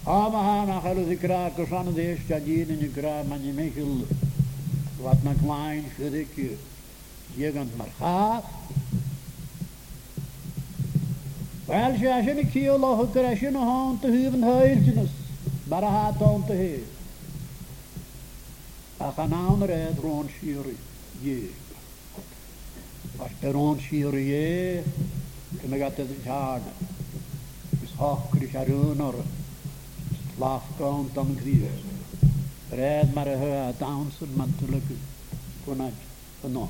[0.02, 4.06] Aber nach alles ik raak van de eerste jadien in graag, maar je michel
[5.02, 6.56] wat na klein schrik
[7.34, 8.44] jegend maar gaat.
[11.64, 15.10] Wel, ze is in de kiel nog een kresje in de hand te huwen huiltjes,
[15.64, 16.82] maar hij had dan te heer.
[18.96, 20.76] Ach, een ander uit rond schieren
[21.20, 21.50] je.
[23.16, 24.82] Als de rond schieren je,
[25.48, 26.62] dan gaat het het hard.
[27.68, 29.14] Dus hoog krijg je erin,
[30.36, 31.89] slaaf komt dan krijg
[32.70, 34.94] Red maar hea dansen man tulku
[35.64, 35.92] kunaj
[36.42, 36.68] no.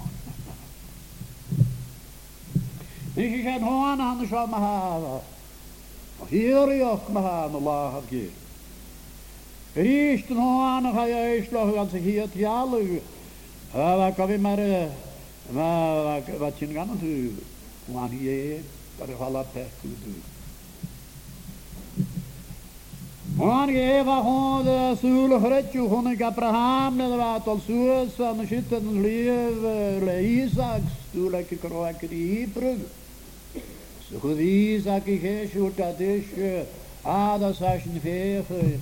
[3.15, 5.21] Nishi shan honom, han sha mahava.
[6.31, 8.31] Hiri yok mahan Allah hagi.
[9.77, 13.01] Rishten hoan ha ya ishlo han se hiat yalu.
[13.73, 14.91] Hava kavi mare
[15.53, 15.71] va
[16.05, 17.35] va va chingan tu.
[17.93, 18.63] Hoan hiye
[18.99, 20.15] par hala pekku du.
[23.41, 24.69] Han gav han
[25.81, 29.63] o Abraham, det var tolsues, han skytten liv,
[30.05, 32.83] le Isaks, tulek kroaker i prøv.
[34.05, 36.67] Så hod Isak i kjeskjort at ikke,
[37.05, 38.77] ada sasjen fefe,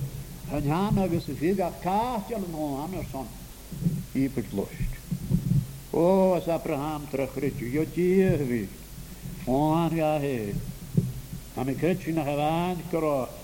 [0.51, 3.31] han han og så fikk at kastjel noen andersson,
[4.11, 4.99] i pøtlost.
[5.95, 8.65] Å, så Abraham trøkrøtjo, jo tjevi,
[9.47, 10.51] han gav he,
[11.55, 13.38] han kretkjene hevann kroak,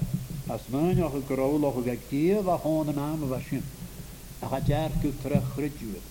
[0.48, 3.64] Asmân ach a gráach a bheith díomh a hána ná a bheit sin
[4.42, 6.04] a cha dear go tre chriidúil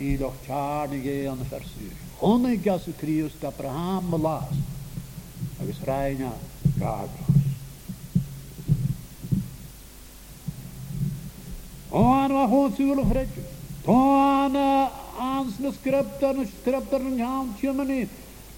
[0.00, 1.88] í lech tearna gé an na fersú.
[2.20, 4.56] Honnaigh gasú críos d'Abraham a lás
[5.60, 6.32] agus raine
[6.76, 7.32] rágrás.
[11.88, 13.42] Táin a hósúil a chreidú.
[13.86, 18.08] Tána ans na scriptar na scriptar an team tímaní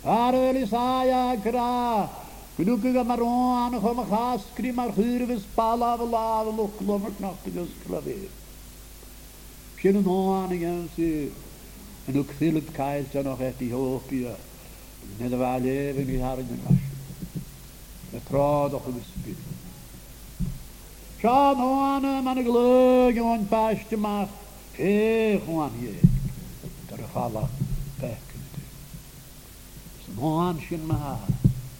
[0.03, 2.26] ar bhfuil is áia grá
[2.57, 6.55] Gwydwg ag amaron an y chom ach asgri mar chwyr fys balaf y laf y
[6.57, 8.31] lwclo mar cnach ag ysgrifir.
[9.77, 11.35] Sian yn oan ag yn sy'n
[12.09, 14.33] yn o'ch ffilip caes dan o'ch ethi hopi a
[15.19, 16.89] nid y fal ef yn gyda'r yn ymwys.
[18.17, 19.45] Y trod o'ch yn ysbryd.
[21.21, 24.33] Sian oan y man y glwg o'n bas dymach
[24.81, 25.99] eich oan ie.
[26.89, 27.05] Yn
[28.41, 28.65] ydy.
[30.07, 31.37] Sy'n oan sy'n mahar.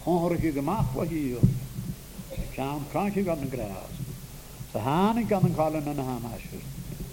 [0.07, 1.39] Hongerige gemacht was hier.
[2.53, 3.93] Schaam krankje kan een graas.
[4.71, 6.59] Ze hanen kan een kallen en een hamasje.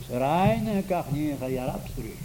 [0.05, 2.17] Ze reinen kan niet gaan jaar abstruk.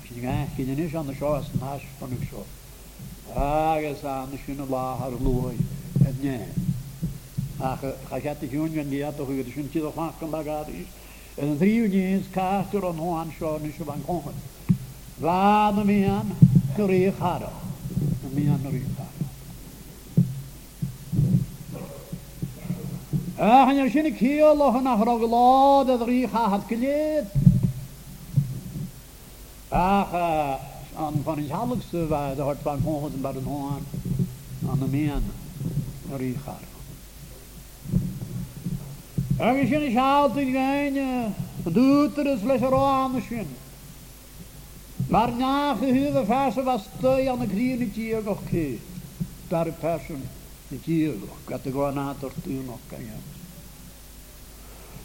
[0.00, 0.20] Als je
[0.56, 2.44] je niet aan de schoen als een haas van een.
[3.32, 5.56] Ah, je aan de schoen lager looi.
[6.04, 6.46] En nee.
[7.58, 9.70] Ach, ga je het jongen die had toch de schoen
[10.30, 10.86] bagage is.
[11.34, 12.98] En drie uur eens kaart er een
[13.36, 14.34] schoen is van kongen.
[15.16, 15.84] Waar de
[16.74, 17.40] kreeg haar.
[18.34, 18.44] De
[18.96, 18.97] haar.
[23.38, 27.24] Ach, en er sin ik heel nog nach rog dat er hier.
[29.68, 30.12] Ach,
[30.96, 33.86] aan van iets halfste waar de hart van volgens bij de hoorn
[34.70, 35.24] aan de meen
[36.10, 36.60] naar hier gaat.
[39.36, 40.96] Er sin ik altijd geen,
[41.62, 42.38] doet er een
[43.12, 43.46] de schijn.
[45.08, 47.46] Maar na gehuurde versen was stui aan de
[47.94, 48.78] hier nog keer.
[49.48, 49.66] Daar.
[50.70, 53.16] Ni tíogo, gata go anator tíogo caña.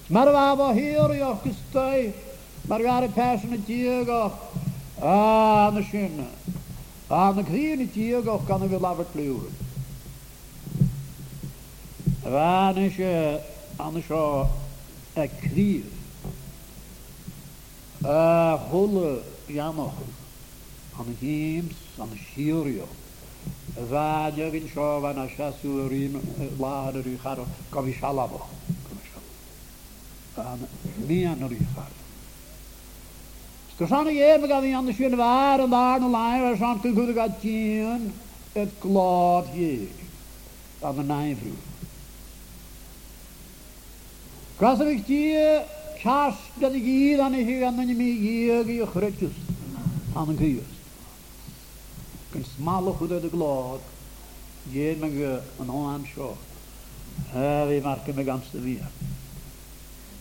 [0.09, 2.14] Mar vava hir yo kistai,
[2.68, 4.32] mar gara passion tíogo.
[5.01, 6.28] Ah, na shin.
[7.09, 9.49] Ah, na krini tíogo kan vi lavar klur.
[12.24, 12.99] Vanis
[13.80, 14.11] annars
[15.16, 15.86] a krir.
[18.03, 19.95] Ah, holle janoch.
[20.99, 23.03] An hims, an shirjoch
[23.74, 26.19] ddania fi'n siofan a siasw yr un
[26.59, 27.41] lân yr uwch ar
[27.74, 28.41] gofi sialaf o.
[31.07, 31.91] Ni an yr uwch ar.
[33.78, 36.82] Gysan e, i ef gael ei anna sy'n fawr yn ddarn o lai a sa'n
[36.84, 38.09] gyn gwrdd gael dyn
[38.61, 39.71] y glod hi.
[40.86, 41.55] Am y nain frw.
[44.59, 45.24] Gras y fych di
[46.03, 49.51] cas gyda gyd anna hi anna ni mi i ag i ychryd e jyst.
[50.13, 50.72] Anna gyd
[52.34, 53.79] can smile who the glad
[54.71, 55.13] ye meg
[55.61, 56.36] an am sho
[57.34, 58.79] ha vi marke meg amste vi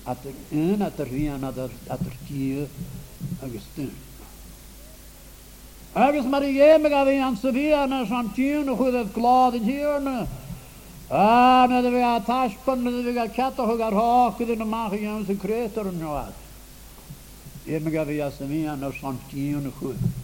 [0.05, 2.67] at en at er vi an at er tie
[3.43, 3.91] agus tyn
[5.95, 9.65] agus mar ye meg av an se vi an an tyn who the glad in
[9.65, 10.27] here na
[11.15, 15.37] Ah, na vi a taspan, na vi a kata hugar hakudin og maha jævn sem
[15.37, 16.33] kretur og njóð.
[17.67, 20.22] Ég mig að við jastum í hann og samt tíun og húð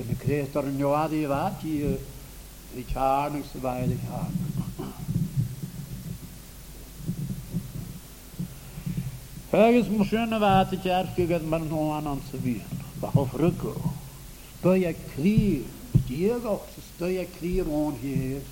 [0.00, 4.38] yn y creator yn ywad i fa, ti y charn ag syfaid y charn.
[9.52, 13.76] Agus mwysyn y fad y jarfi gyd mae'n nhw'n an syfion, bach o ffrygol.
[14.54, 15.66] Stoi a clir,
[16.08, 18.48] diag o'ch, stoi a clir o'n hys.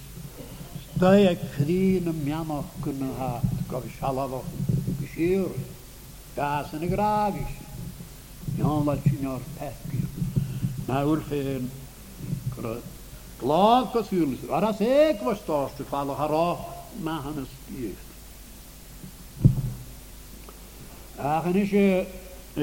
[0.91, 4.53] Stoi a clir yn mianoch gyn yn hat, gofi sialaf o'ch,
[5.01, 5.49] gysir,
[6.37, 7.57] gas yn y grafis.
[8.59, 9.25] Iawn la ti'n
[9.57, 10.30] peth gysir
[10.91, 11.71] nawr ffein.
[13.41, 16.49] Glad gosgwyl, ar as eg was dos, dwi'n cael o'ch ar o,
[17.01, 18.03] ma hann ysgif.
[21.17, 22.05] Ach yn eisiau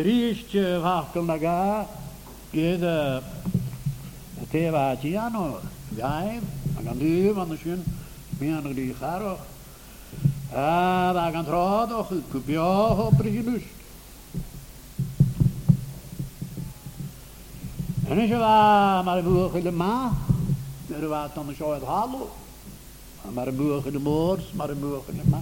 [0.05, 0.53] rysg
[0.83, 1.57] fachgol na ga,
[2.51, 5.47] gyd y tef a ti anno,
[5.97, 6.45] gaif,
[6.77, 7.81] a gan dyf anno sy'n,
[8.37, 9.35] mi anno gwych ar o.
[10.53, 10.69] A
[11.15, 12.69] dda gan trod o'ch, cwbio
[13.07, 13.49] o bryd
[18.17, 20.09] Rwy'n siw a mae'r mwch yn y ma,
[20.87, 22.23] mae'r fath o'n siw ar halw.
[23.35, 25.41] Mae'r mwch yn y mwrs, mae'r mwch yn y ma.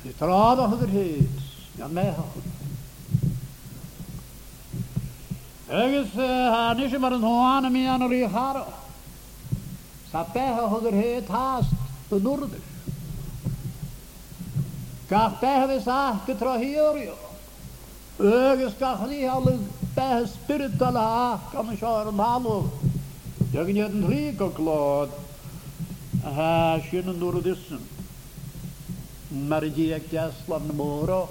[0.00, 1.44] Rwy'n trodd o'ch yr hyd,
[1.76, 2.48] gan mehol.
[5.84, 8.66] Agus hanes e, i mar yn hoan am ian o'r i haro.
[10.10, 12.74] Sa beha o'ch yr hyd hast yn wrdys.
[15.14, 17.02] Gach beha fes ach gytro hi o'r
[18.16, 22.64] Ögus gach ni halwg per spirituala kamşarmalu.
[23.52, 25.08] Dögnyen rika klod.
[26.34, 27.80] Ha şunun duru düşsün.
[29.48, 31.28] Marijiye keslan moro.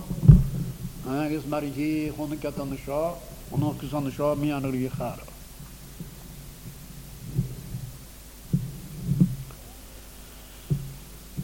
[1.09, 3.13] Ağız marijiye honu katanışa.
[3.51, 5.25] Onu kızanışa miyanır yıkara.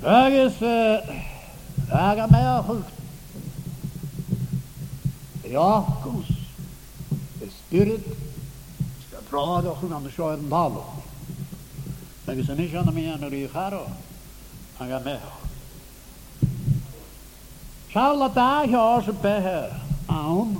[0.06, 0.54] Ağız
[1.92, 2.92] Ağamaya hıkt.
[5.52, 6.41] Yakkus.
[7.60, 8.06] Spirit
[9.08, 10.64] skal dra an der andre sjøen da
[12.28, 13.78] Jeg er an ikke han min når jeg har
[14.78, 15.20] han er med.
[17.92, 19.58] Sjala da her så behe
[20.10, 20.56] aun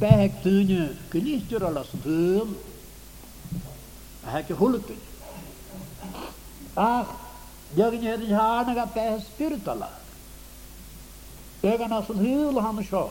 [0.00, 2.54] behe tynje gnistur alas tøm
[4.32, 5.00] hekki hulukun.
[6.76, 7.10] Ach,
[7.76, 9.90] jörgen hedin harnaga behe spiritala.
[11.62, 13.10] Ögan asun hul han sjå.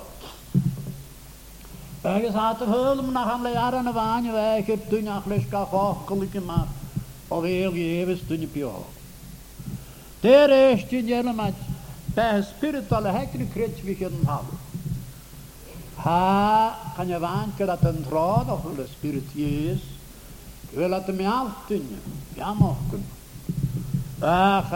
[2.03, 6.41] Agus hat er hulm nach han lear an vaanje weg het tune achles ka fakkelike
[6.41, 6.67] maar.
[7.27, 8.85] Of heel geves tune pio.
[10.19, 11.53] Der is je jelle.
[12.13, 14.43] Bij spirituele hekken krijgt we geen hal.
[15.95, 19.81] Ha, kan je wanken dat een trouw of een spiritueus.
[20.69, 21.81] Ik wil dat me altijd
[22.33, 23.05] ja mogen.
[24.19, 24.69] Ach,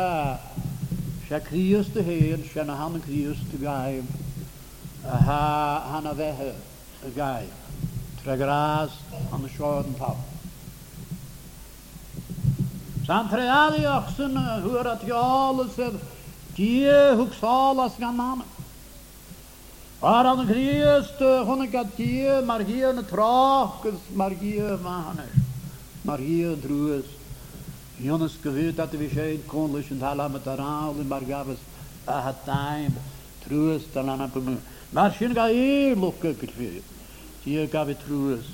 [1.28, 4.02] ze kriest de heer, ze na han kriest de.
[5.02, 6.04] Ha, han
[7.06, 7.46] der guy.
[8.24, 8.92] Tragras
[9.32, 10.18] on the shore of the top.
[13.06, 15.94] San treali ochsen hur eh, at jales er
[16.56, 16.90] die
[17.20, 18.44] huxalas ganan.
[20.02, 25.30] Ar an griest hun eh, er gat die margie ne trachs margie mahaner.
[26.04, 27.06] Margie drues.
[28.02, 31.60] Jonas gewit hatte wie schön konlich und hala mit der raul in Bargabes
[32.08, 32.96] a hat time
[33.48, 34.58] trues dann an apum.
[34.92, 36.95] Mar schön ah, ga i lukke kitfir.
[37.46, 38.48] Dia gaf i trwys.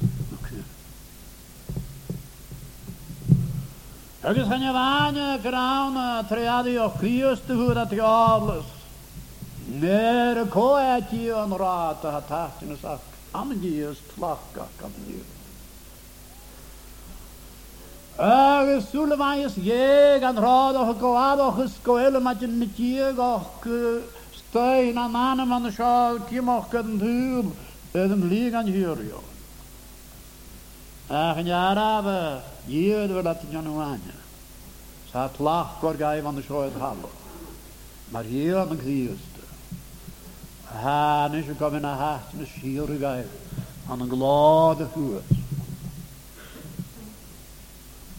[4.21, 8.67] Agus hann ég vanja grána treadi og klíustu húra til alus.
[9.79, 12.99] Nere koeti an rata ha tahtinu sak.
[13.33, 15.23] Amgius tlakka kamniu.
[18.19, 23.65] Agus sulevais jeg an rada og goad og skoele matin mit jeg og
[24.35, 27.45] støyna mannen man sjal timokkan dul.
[27.47, 29.23] Agus thuúil an lí an hiúrio.
[31.09, 34.15] Ach an arabe díad bhar at Janúhaine.
[35.11, 37.09] Sa tlach gor gaibh an seoid hall.
[38.11, 39.43] Mar hí an an chríiste.
[40.67, 43.27] Ha is er kom in a hat na síú gaibh
[43.89, 45.23] an an glád a chuas.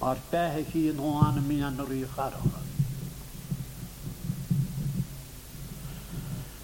[0.00, 2.60] Mar bethe hí an hána mí an rí charcha.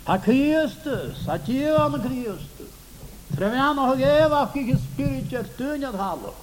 [0.05, 1.77] Ha Christus, a tíu
[3.37, 6.35] Tremiano hag eva kik spiritual tunjat hallo.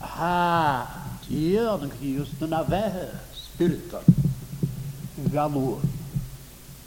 [0.00, 0.86] Ha,
[1.28, 4.02] dia den kius den avehe spiritual.
[5.32, 5.80] Galu.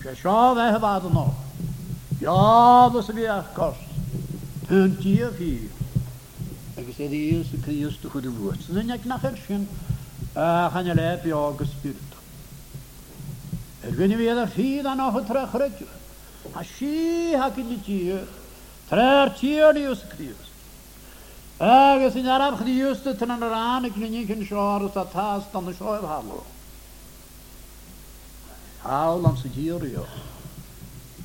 [0.04, 1.34] Je sha vehe vado no.
[2.20, 3.78] Ja, das vi er kors.
[4.68, 5.70] Tun dia fi.
[6.78, 8.70] Eg se di is kius tu hudu vut.
[8.70, 9.68] Nen ek nacher shin.
[10.36, 12.22] Ah, han jeg lepe jeg spiritual.
[13.84, 15.46] Er gynni vi er da fi da nå hva tre
[16.44, 16.60] trech rydw.
[16.60, 18.20] A si ha gyn i ti,
[18.90, 20.50] tre'r ti'r ni os criws.
[21.60, 22.14] Agus
[23.04, 26.04] dy tyn yn yr an y gynnu cyn sior os a tas dan y sio'r
[26.04, 26.44] halw.
[28.84, 30.06] Hawl am sy'n hir i o.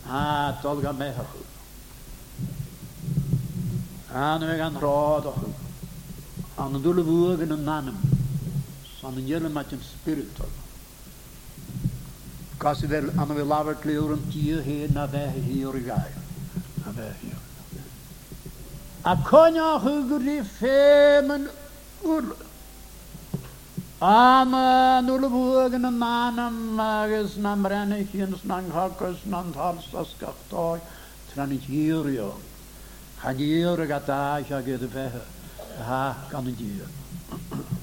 [0.08, 1.34] A dol gan mehach.
[4.12, 5.42] A na me gan rod o'ch.
[6.56, 7.98] A na dwl y fwg yn y nanym.
[9.00, 9.18] San
[9.82, 10.67] spirit
[12.68, 16.16] Cos fel, am fel lawr glwyr yn dyr hen na fe hi o'r gael.
[16.84, 17.30] Na fe hi.
[19.08, 21.46] A conio hwgr i ffem yn
[22.02, 22.34] wrl.
[24.04, 24.52] Am
[25.06, 29.88] nŵl y bwag yn y man am agos na'n brennig yn sna'n hogos na'n thals
[30.04, 30.84] as gachtoi.
[31.32, 32.34] Tra'n i hirio.
[33.22, 35.08] Chan i'r gadaeth ag iddo fe.
[35.88, 37.78] Ha, gan y dyr.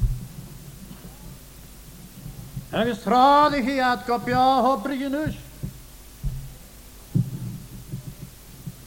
[2.75, 5.35] ශ්‍රාධිහි අත්කොප්‍යෝ හෝ ප්‍රජිනුෂ්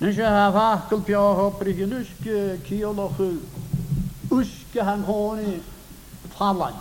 [0.01, 3.41] Nyshe hava kulpia ho priginushke kiolohu
[4.30, 5.61] uske han honi
[6.39, 6.74] falan.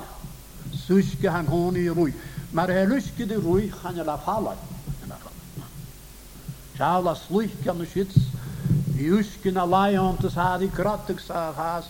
[0.71, 2.13] Suske han honi rui.
[2.53, 4.57] Mar heluske de rui han la falan.
[6.77, 8.19] Chaula sluike no shits.
[8.99, 11.85] Uske na lion tes hadi kratik sa has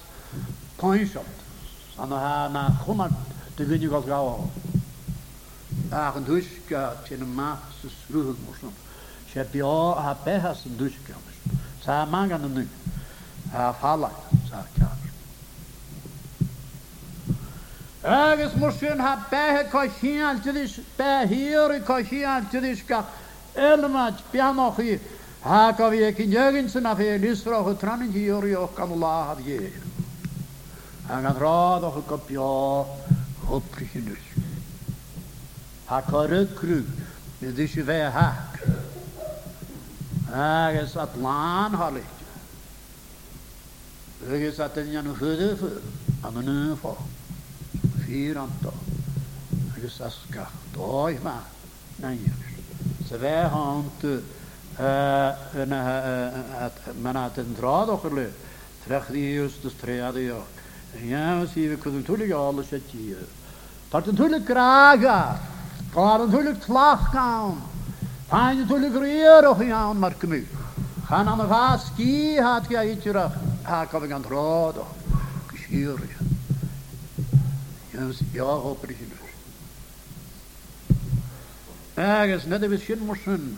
[0.78, 1.26] poinshot.
[2.00, 3.12] Ana ha na khumat
[3.58, 4.48] de gunigos gawa.
[5.92, 8.76] ach yn dwysga tyn y math sy'n srwyd mwysyn.
[9.32, 11.62] Se bio a behas yn dwysga mwysyn.
[11.84, 12.72] Sa mangan yn nyn.
[13.54, 14.16] A falag
[14.50, 14.96] sa car.
[18.08, 23.02] Agus mwysyn ha behe coesian tydys, behir i coesian tydys ga
[23.56, 24.96] elmad bianoch i
[25.44, 29.14] ha gafi e cynjegin sy'n a fe nisroch y tranin hiwr i o'ch gan la
[29.32, 29.72] haf ie.
[31.12, 32.52] Ag an rodd o'ch gobio
[33.48, 34.47] hwbrich yn dwysga.
[35.88, 36.48] haqorini
[37.56, 38.60] dishive haq
[40.34, 42.16] agis atlan halich
[44.30, 45.70] agis atinyan hudufu
[46.24, 46.98] amanufo
[48.06, 48.74] firanto
[49.76, 51.38] agis aska doima
[52.00, 52.48] nanjers
[53.08, 54.22] sve inte.
[57.02, 58.30] men att en drad och lö
[58.86, 60.44] träffade just det träde jag
[61.02, 63.18] jag ser vi kunde tulliga alla kött ju
[63.92, 65.38] Tartan tullig kragar?
[65.98, 67.56] Chor yn hwylig tlach gawn.
[68.30, 70.46] Pain yn hwylig rhyr o'ch iawn mar gymig.
[71.08, 73.40] Chan am y fas gi had gau ityr ach.
[73.66, 75.16] Ha gofyn gan rod o'ch.
[75.50, 76.04] Gysir.
[77.96, 79.18] Jens iach o bryd.
[81.98, 83.52] Agus nid y fydd sy'n mwysyn.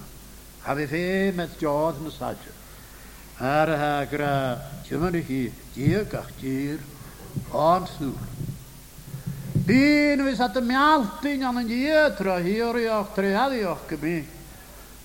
[0.63, 2.55] Ha fi fe met diodd yn y sadr.
[3.51, 4.35] Ar ha gra,
[4.87, 6.79] ti'n mynd i hi, diag ach dir,
[7.51, 8.38] ond sŵr.
[9.69, 14.17] Byn vi at y mialtyn an yn ietro hiwr i o'ch tread i o'ch gymi.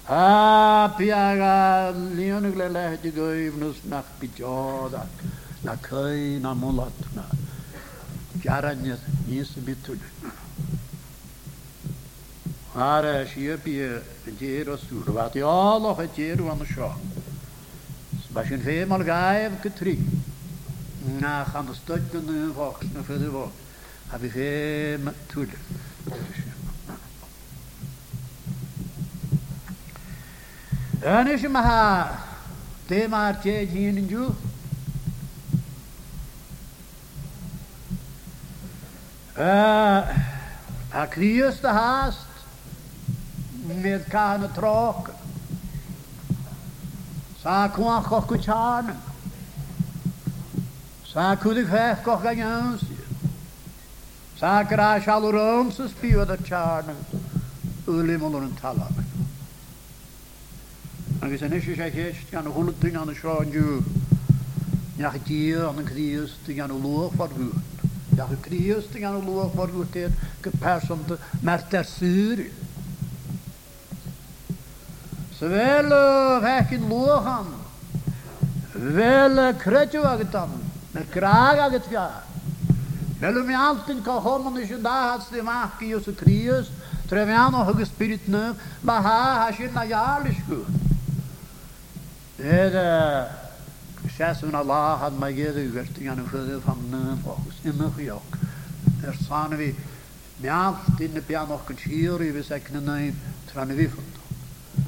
[0.09, 1.57] A biag a
[1.93, 2.71] lion ygle
[3.93, 5.21] nach bidiodd ac
[5.67, 7.25] na cwy na mwlat na.
[8.41, 8.81] Garan
[9.27, 10.01] nis bitwyd.
[12.87, 13.75] Ar eis i bi
[14.39, 15.11] dyr o sŵr.
[15.19, 15.45] Fad i
[16.07, 16.89] e dyr o anna sio.
[18.31, 19.99] Sbasyn fe mal gaif gytri.
[21.21, 23.45] Na chan ystod yn y focs na ffydd y.
[24.11, 25.59] har vi hem tulle.
[31.05, 32.09] tem maha
[32.89, 34.35] demar ce cincu
[40.93, 42.27] Ha klius det hast
[43.67, 45.09] med kan och tråk.
[47.43, 48.93] Sa kuan kokuchan.
[51.05, 52.94] Sa kudu fef kokagens.
[54.35, 56.97] Sa gra sial o'r o'n sy'n spio da charn
[57.87, 58.97] yli mwyn o'n talag.
[61.23, 63.77] Agus yn eisiau eisiau eisiau gan o hwnnw dyn a'n ysio yn diw.
[64.99, 67.63] Niach dio a'n cdius dyn gan o lwch fod gwyr.
[68.17, 72.43] Niach y cdius dyn gan o lwch fod gwyr dyn gypers am dy merter syr.
[75.39, 76.05] Sa fel y
[76.49, 77.57] fech yn lwch am.
[78.75, 80.59] Fel y credw ag ydam.
[80.91, 82.34] Mae'r graag ag ydfiar.
[83.21, 86.71] Melum i alltid ka honom i sjunda hats de maki Jesu Krius,
[87.09, 90.65] treviano hugge spirit nu, ma ha ha shinna jarlisku.
[92.39, 93.29] Ede,
[94.17, 98.37] sjæsun Allah had ma gedu gert i anu sjøde famne fokus inne sjok.
[99.07, 99.71] Er sane vi,
[100.43, 103.15] me alt inne pia nokken sjiri vi sekne nøym,
[103.53, 104.19] trane vi fund.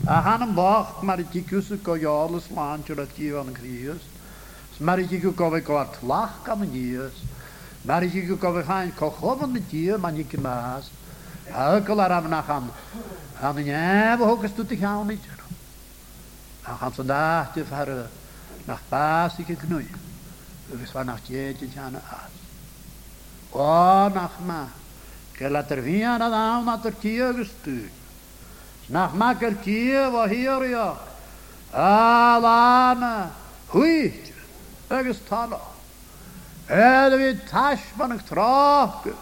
[0.08, 4.02] A hanem bort maritikus ko jarlis lantur at givan Krius,
[4.80, 7.22] maritikus ko vi kvart lach kan gius,
[7.86, 10.90] Mar ik go go gaan ko khoven de die man ik maas.
[11.50, 12.70] Hakel aram na gaan.
[13.40, 15.24] Aan ja, we hoeken stoet te gaan niet.
[16.64, 18.08] Dan gaan ze daar te ver
[18.64, 19.58] nach baas ik.
[20.66, 22.34] We zijn nach jeetje gaan aas.
[23.50, 24.68] O nach ma.
[25.32, 26.80] Que la tervia na da na
[27.34, 27.90] gestu.
[28.86, 29.34] Nach ma
[30.10, 30.96] wa hier ja.
[31.70, 33.30] Alana.
[33.66, 34.12] Hui.
[34.88, 35.18] agus.
[36.68, 39.14] Ela vi tashman ag trafke,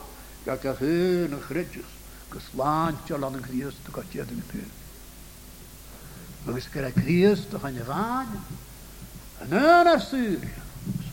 [0.45, 1.93] ga a hyn ag chridjus,
[2.31, 4.71] gus lantio lan ag Christ ag atiad ag pyr.
[6.49, 8.31] Agus gyda Christ ag an yfan,
[9.45, 10.41] an yn ar syr,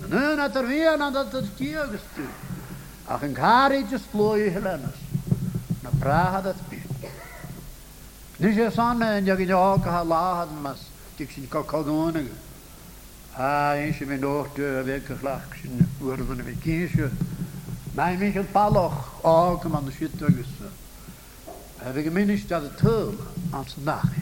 [0.05, 1.99] an yn at ar fian an at ar ti ag
[3.11, 5.01] ach yn cari jys gloi hylenas,
[5.84, 6.88] na praha at byr.
[8.39, 12.23] Nis e sanna yn jag i dag ha lahad mas, dik sin cocogwn.
[13.41, 17.07] A yn sy'n mynd o'r dy a fe'n cyllach sy'n wyrfyn y fe gynsio.
[17.97, 19.33] Mae'n mynd yn baloch o
[19.63, 20.69] gyma'n y sydd dwi'n gysio.
[21.81, 23.15] A fe'n mynd ar y tŵl
[23.57, 24.13] ans nach.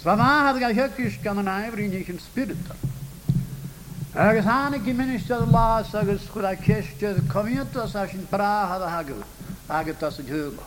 [0.00, 2.80] Sfa ma hadd gael hygys gan yn aifr i'n eich yn spiritual.
[4.14, 9.24] Agus hanna gymunist ar las agus chwyd a cestiodd comiantas a sy'n brahad a hagel
[9.68, 10.60] agat as yn hwyl.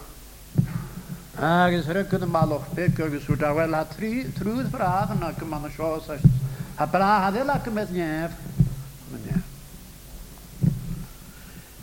[1.42, 5.74] Agus rygyn y malwch beg agus wyd a wel a trwydd braf yna gyma'n y
[5.74, 6.44] sios a sy'n
[6.78, 8.38] A brahad el ac ymwyd nef.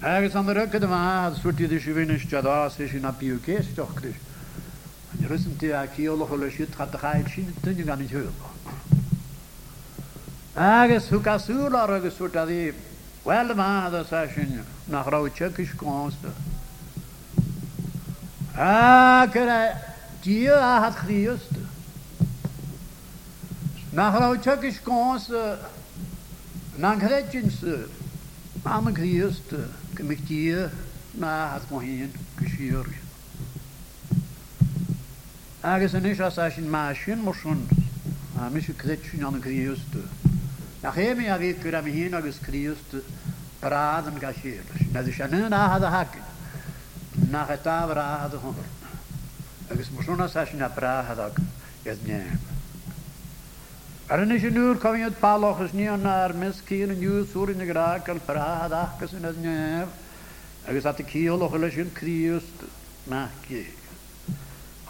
[0.04, 3.94] Agus an rygad yma, a swyrtid eisiau fi'n ysdiad os eisiau na byw ges diolch
[3.96, 4.18] gris.
[5.16, 8.04] Yn rhys yn ti a ciolwch o leisiau tchad ych aed sy'n dyn yn gan
[8.04, 8.28] i hwyl.
[10.60, 12.68] Agus hwg a sŵr ar agus swyrt a ddi,
[13.24, 14.60] wel yma a dda sasiwn
[14.92, 16.20] na chraw tiag eich gons.
[18.54, 19.60] Ac yr a
[20.20, 21.48] dio a hat chrios
[23.94, 25.28] Nachrautag ich ganz
[26.76, 27.62] nan kredjins
[28.64, 29.54] am kriest
[29.94, 30.68] gemich
[31.12, 32.84] na hat mo hin geschir.
[35.62, 37.68] Agus an is as as in maschin mo schon
[38.36, 39.94] a mis kredjin an kriest.
[40.82, 42.96] Nach hem ja wie kur am hin agus kriest
[43.60, 44.64] braden gashir.
[44.92, 46.16] Na is an na hat hak.
[47.30, 48.56] Nach e ta bra hat hon.
[49.70, 51.36] Agus mo schon as as na bra hat hak.
[51.84, 52.53] Jetzt nehmen.
[54.04, 57.64] Ar yn eisiau nhw'r cofiad baloch ys ni o'n ar mesgyn yn yw sŵr yn
[57.64, 59.94] y graag gael brad ac ys yn ys nef.
[60.68, 62.66] Agus at y ciol o'ch ylais yn criwst
[63.08, 63.62] na gi.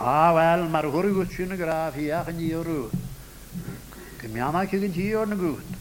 [0.03, 2.99] A wel, mae'r hwyr i gwrs yn y graaf hi ac yn i o'r rŵ.
[4.25, 5.79] Gymiana cig yn ti o'r na gwrt.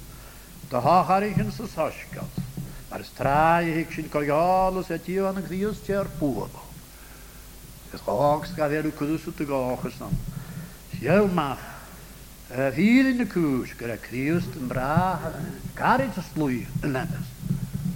[0.69, 2.29] Da hoch ar eich yn sysosgol.
[2.93, 6.61] Mae'r strai eich sy'n coiol ys ati o'n yn criwst ti'r bwyd.
[7.97, 10.19] Ys hoch sgafio'r cwdws o dy goch ys nam.
[10.93, 11.72] Siel mach.
[12.53, 15.33] Fíli na cúis gur a críust an bráhad,
[15.73, 17.25] carid a slúi yn lennas,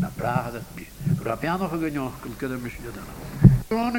[0.02, 0.88] na bráhad at bí.
[1.20, 3.14] Gur a pianoch a gynioch gyda'r misio dyna.